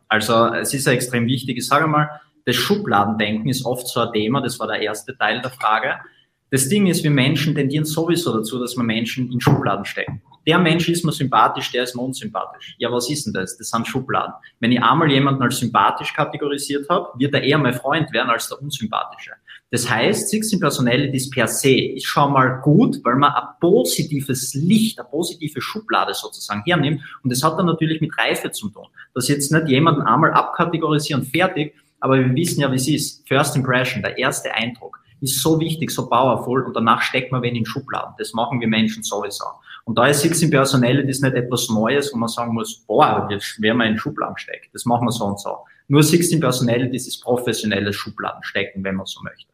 [0.08, 1.58] Also es ist ja extrem wichtig.
[1.58, 2.08] Ich sage mal,
[2.46, 5.96] das Schubladendenken ist oft so ein Thema, das war der erste Teil der Frage.
[6.50, 10.22] Das Ding ist, wir Menschen tendieren sowieso dazu, dass wir Menschen in Schubladen stecken.
[10.46, 12.76] Der Mensch ist mir sympathisch, der ist mir unsympathisch.
[12.78, 13.58] Ja, was ist denn das?
[13.58, 14.32] Das sind Schubladen.
[14.60, 18.48] Wenn ich einmal jemanden als sympathisch kategorisiert habe, wird er eher mein Freund werden als
[18.48, 19.32] der unsympathische.
[19.72, 25.00] Das heißt, 16 Personalities per se ist schon mal gut, weil man ein positives Licht,
[25.00, 27.02] eine positive Schublade sozusagen hernimmt.
[27.24, 28.86] Und das hat dann natürlich mit Reife zu tun.
[29.14, 33.26] Dass jetzt nicht jemanden einmal abkategorisieren, fertig, aber wir wissen ja, wie es ist.
[33.28, 37.56] First Impression, der erste Eindruck, ist so wichtig, so powerful und danach steckt man wen
[37.56, 38.14] in Schubladen.
[38.18, 39.46] Das machen wir Menschen sowieso.
[39.84, 43.78] Und da ist 16 Personality nicht etwas Neues, wo man sagen muss, boah, jetzt werden
[43.78, 44.74] wir in Schubladen steckt.
[44.74, 45.58] Das machen wir so und so.
[45.88, 49.52] Nur 16 Personalities ist professionelles Schubladen stecken, wenn man so möchte.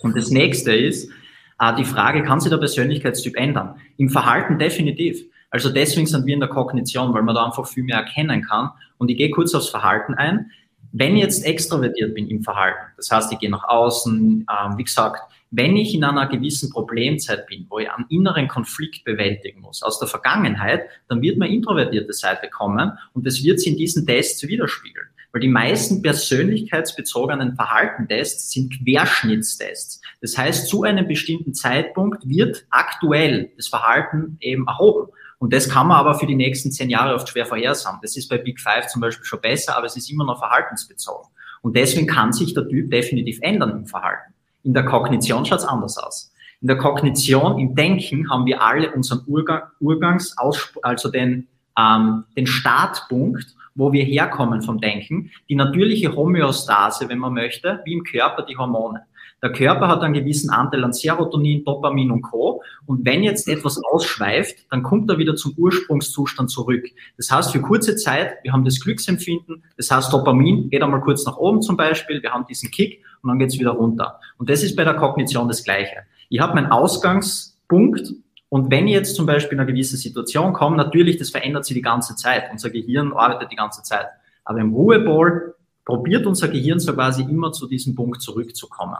[0.00, 1.10] Und das nächste ist,
[1.58, 3.76] äh, die Frage, kann sich der Persönlichkeitstyp ändern?
[3.96, 5.24] Im Verhalten definitiv.
[5.50, 8.70] Also deswegen sind wir in der Kognition, weil man da einfach viel mehr erkennen kann.
[8.98, 10.50] Und ich gehe kurz aufs Verhalten ein.
[10.92, 14.84] Wenn ich jetzt extrovertiert bin im Verhalten, das heißt, ich gehe nach außen, ähm, wie
[14.84, 19.82] gesagt, wenn ich in einer gewissen Problemzeit bin, wo ich einen inneren Konflikt bewältigen muss
[19.82, 24.06] aus der Vergangenheit, dann wird meine introvertierte Seite kommen und das wird sich in diesen
[24.06, 25.08] Tests widerspiegeln.
[25.30, 30.00] Weil die meisten persönlichkeitsbezogenen Verhaltentests sind Querschnittstests.
[30.20, 35.10] Das heißt, zu einem bestimmten Zeitpunkt wird aktuell das Verhalten eben erhoben.
[35.42, 37.98] Und das kann man aber für die nächsten zehn Jahre oft schwer vorhersagen.
[38.00, 41.28] Das ist bei Big Five zum Beispiel schon besser, aber es ist immer noch verhaltensbezogen.
[41.62, 44.34] Und deswegen kann sich der Typ definitiv ändern im Verhalten.
[44.62, 46.32] In der Kognition schaut es anders aus.
[46.60, 52.46] In der Kognition, im Denken haben wir alle unseren Urgang, Urgangs, also den, ähm, den
[52.46, 58.44] Startpunkt, wo wir herkommen vom Denken, die natürliche Homöostase, wenn man möchte, wie im Körper
[58.44, 59.06] die Hormone.
[59.42, 62.62] Der Körper hat einen gewissen Anteil an Serotonin, Dopamin und Co.
[62.86, 66.84] Und wenn jetzt etwas ausschweift, dann kommt er wieder zum Ursprungszustand zurück.
[67.16, 71.26] Das heißt, für kurze Zeit, wir haben das Glücksempfinden, das heißt, Dopamin geht einmal kurz
[71.26, 74.20] nach oben zum Beispiel, wir haben diesen Kick und dann geht's wieder runter.
[74.38, 76.04] Und das ist bei der Kognition das Gleiche.
[76.28, 78.12] Ich habe mein Ausgangs Punkt.
[78.48, 81.74] Und wenn ich jetzt zum Beispiel in eine gewisse Situation komme, natürlich, das verändert sich
[81.74, 82.44] die ganze Zeit.
[82.52, 84.06] Unser Gehirn arbeitet die ganze Zeit.
[84.44, 88.98] Aber im Ruheball probiert unser Gehirn so quasi immer zu diesem Punkt zurückzukommen.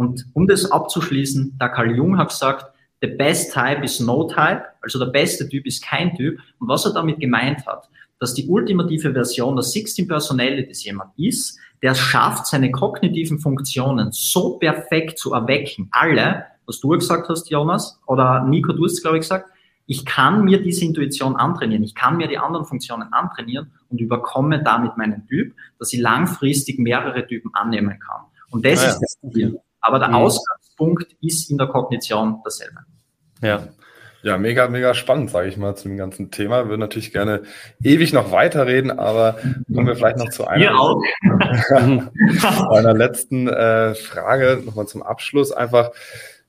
[0.00, 2.72] Und um das abzuschließen, der Carl Jung hat gesagt,
[3.02, 6.38] the best type is no type, also der beste Typ ist kein Typ.
[6.58, 7.86] Und was er damit gemeint hat,
[8.18, 14.56] dass die ultimative Version der 16 Personalities jemand ist, der schafft, seine kognitiven Funktionen so
[14.56, 19.18] perfekt zu erwecken, alle, was du gesagt hast, Jonas, oder Nico, du hast es, glaube
[19.18, 19.50] ich, gesagt,
[19.84, 24.62] ich kann mir diese Intuition antrainieren, ich kann mir die anderen Funktionen antrainieren und überkomme
[24.62, 28.22] damit meinen Typ, dass ich langfristig mehrere Typen annehmen kann.
[28.50, 29.60] Und das ah, ist das Ziel.
[29.80, 30.16] Aber der mhm.
[30.16, 32.80] Ausgangspunkt ist in der Kognition dasselbe.
[33.42, 33.68] Ja.
[34.22, 36.66] Ja, mega, mega spannend, sage ich mal, zu dem ganzen Thema.
[36.66, 37.42] Würde natürlich gerne
[37.82, 39.38] ewig noch weiterreden, aber
[39.72, 41.00] kommen wir vielleicht noch zu einer,
[42.70, 45.52] einer letzten äh, Frage, nochmal zum Abschluss.
[45.52, 45.92] Einfach,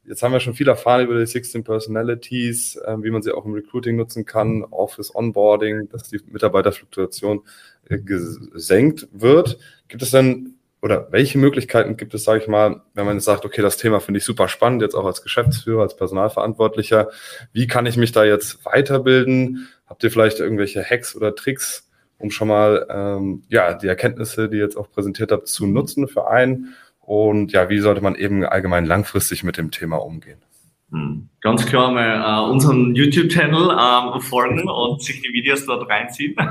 [0.06, 3.46] jetzt haben wir schon viel erfahren über die 16 Personalities, äh, wie man sie auch
[3.46, 7.40] im Recruiting nutzen kann, Office Onboarding, dass die Mitarbeiterfluktuation
[7.88, 9.58] äh, gesenkt wird.
[9.88, 13.46] Gibt es denn oder welche Möglichkeiten gibt es, sage ich mal, wenn man jetzt sagt,
[13.46, 17.10] okay, das Thema finde ich super spannend, jetzt auch als Geschäftsführer, als Personalverantwortlicher,
[17.54, 19.68] wie kann ich mich da jetzt weiterbilden?
[19.86, 24.58] Habt ihr vielleicht irgendwelche Hacks oder Tricks, um schon mal ähm, ja die Erkenntnisse, die
[24.58, 26.76] ihr jetzt auch präsentiert habt, zu nutzen für einen?
[27.00, 30.42] Und ja, wie sollte man eben allgemein langfristig mit dem Thema umgehen?
[30.92, 31.30] Hm.
[31.39, 36.36] Ganz klar mal äh, unseren YouTube-Channel ähm, folgen und sich die Videos dort reinziehen.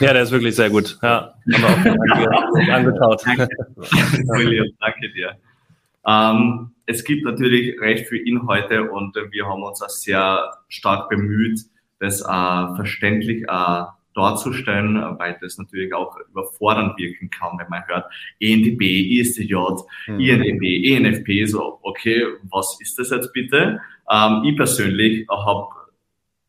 [0.00, 0.98] Ja, der ist wirklich sehr gut.
[1.02, 3.22] Ja, haben wir auch angeschaut.
[3.24, 3.48] Danke.
[4.26, 5.36] Brilliant, danke dir.
[6.06, 11.08] Ähm, es gibt natürlich recht viele Inhalte und äh, wir haben uns auch sehr stark
[11.08, 11.60] bemüht,
[11.98, 13.84] das äh, verständlich äh,
[14.16, 18.06] darzustellen, weil das natürlich auch überfordernd wirken kann, wenn man hört
[18.40, 19.54] ENDB, ISTJ,
[20.08, 20.20] mhm.
[20.20, 23.80] INDB, ENFP, so, okay, was ist das jetzt bitte?
[24.10, 25.68] Ähm, ich persönlich habe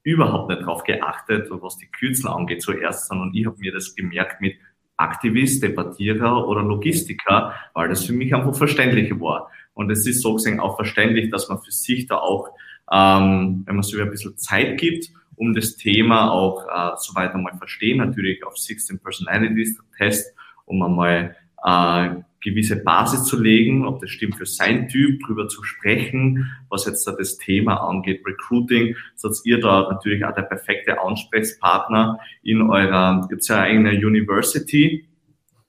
[0.03, 4.39] überhaupt nicht darauf geachtet, was die Kürzel angeht zuerst, sondern ich habe mir das gemerkt
[4.39, 4.55] mit
[4.95, 9.51] Aktivist, Debattierer oder Logistiker, weil das für mich einfach verständlicher war.
[9.73, 12.49] Und es ist so gesehen auch verständlich, dass man für sich da auch,
[12.91, 17.57] ähm, wenn man sich ein bisschen Zeit gibt um das Thema auch äh, soweit einmal
[17.57, 20.35] verstehen, natürlich auf 16 Personalities Test,
[20.65, 22.09] um einmal äh,
[22.41, 27.05] gewisse Basis zu legen, ob das stimmt für sein Typ, drüber zu sprechen, was jetzt
[27.05, 33.25] da das Thema angeht, Recruiting, seid ihr da natürlich auch der perfekte Ansprechpartner in eurer,
[33.29, 35.07] gibt's ja eine University,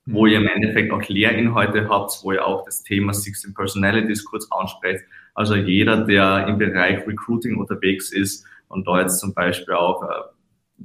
[0.05, 4.47] wo ihr im Endeffekt auch Lehrinhalte habt, wo ihr auch das Thema 16 Personalities kurz
[4.49, 5.03] ansprecht.
[5.35, 10.07] Also jeder, der im Bereich Recruiting unterwegs ist, und da jetzt zum Beispiel auch äh,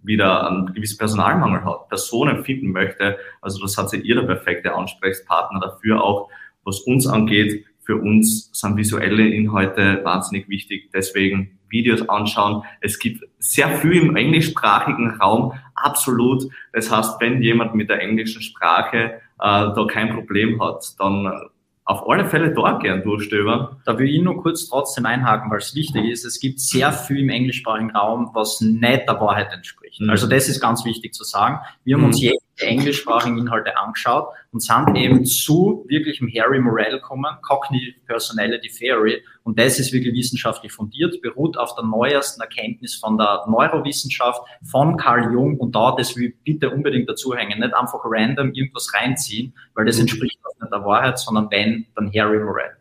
[0.02, 3.16] wieder einen gewissen Personalmangel hat, Personen finden möchte.
[3.40, 6.28] Also das hat sie ihr der perfekte Ansprechpartner dafür auch,
[6.64, 7.64] was uns angeht.
[7.84, 10.90] Für uns sind visuelle Inhalte wahnsinnig wichtig.
[10.92, 12.64] Deswegen Videos anschauen.
[12.80, 16.44] Es gibt sehr viel im englischsprachigen Raum, absolut.
[16.72, 21.50] Das heißt, wenn jemand mit der englischen Sprache äh, da kein Problem hat, dann
[21.86, 23.76] auf alle Fälle dort gern durchstöbern.
[23.84, 26.24] Da will ich nur kurz trotzdem einhaken, weil es wichtig ist.
[26.24, 30.00] Es gibt sehr viel im englischsprachigen Raum, was nicht der Wahrheit entspricht.
[30.00, 30.08] Mhm.
[30.08, 31.58] Also das ist ganz wichtig zu sagen.
[31.84, 32.08] Wir haben mhm.
[32.08, 32.20] uns
[32.58, 39.22] jede englischsprachigen Inhalte angeschaut und sind eben zu wirklichem Harry Morell gekommen, Cognitive Personality Theory.
[39.42, 44.96] Und das ist wirklich wissenschaftlich fundiert, beruht auf der neuesten Erkenntnis von der Neurowissenschaft von
[44.96, 45.58] Carl Jung.
[45.58, 49.96] Und da, das will ich bitte unbedingt dazuhängen, nicht einfach random irgendwas reinziehen, weil das
[49.96, 50.02] mhm.
[50.02, 52.76] entspricht auch nicht der Wahrheit, sondern wenn, dann Harry Morell.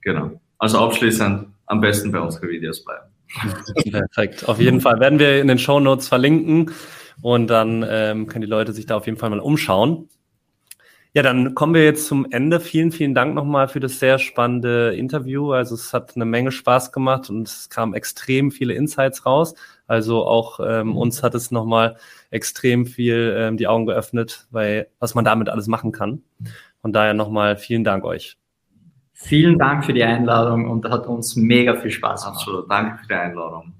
[0.00, 0.40] Genau.
[0.58, 3.06] Also abschließend am besten bei unseren Videos bleiben.
[3.90, 4.48] Perfekt.
[4.48, 6.70] Auf jeden Fall werden wir in den Show Notes verlinken.
[7.20, 10.08] Und dann ähm, können die Leute sich da auf jeden Fall mal umschauen.
[11.14, 12.58] Ja, dann kommen wir jetzt zum Ende.
[12.58, 15.52] Vielen, vielen Dank nochmal für das sehr spannende Interview.
[15.52, 19.54] Also es hat eine Menge Spaß gemacht und es kamen extrem viele Insights raus.
[19.86, 21.96] Also auch ähm, uns hat es nochmal
[22.30, 26.22] extrem viel ähm, die Augen geöffnet, weil was man damit alles machen kann.
[26.80, 28.38] Von daher nochmal vielen Dank euch.
[29.12, 32.38] Vielen Dank für die Einladung und hat uns mega viel Spaß gemacht.
[32.38, 33.74] Absolut, danke für die Einladung.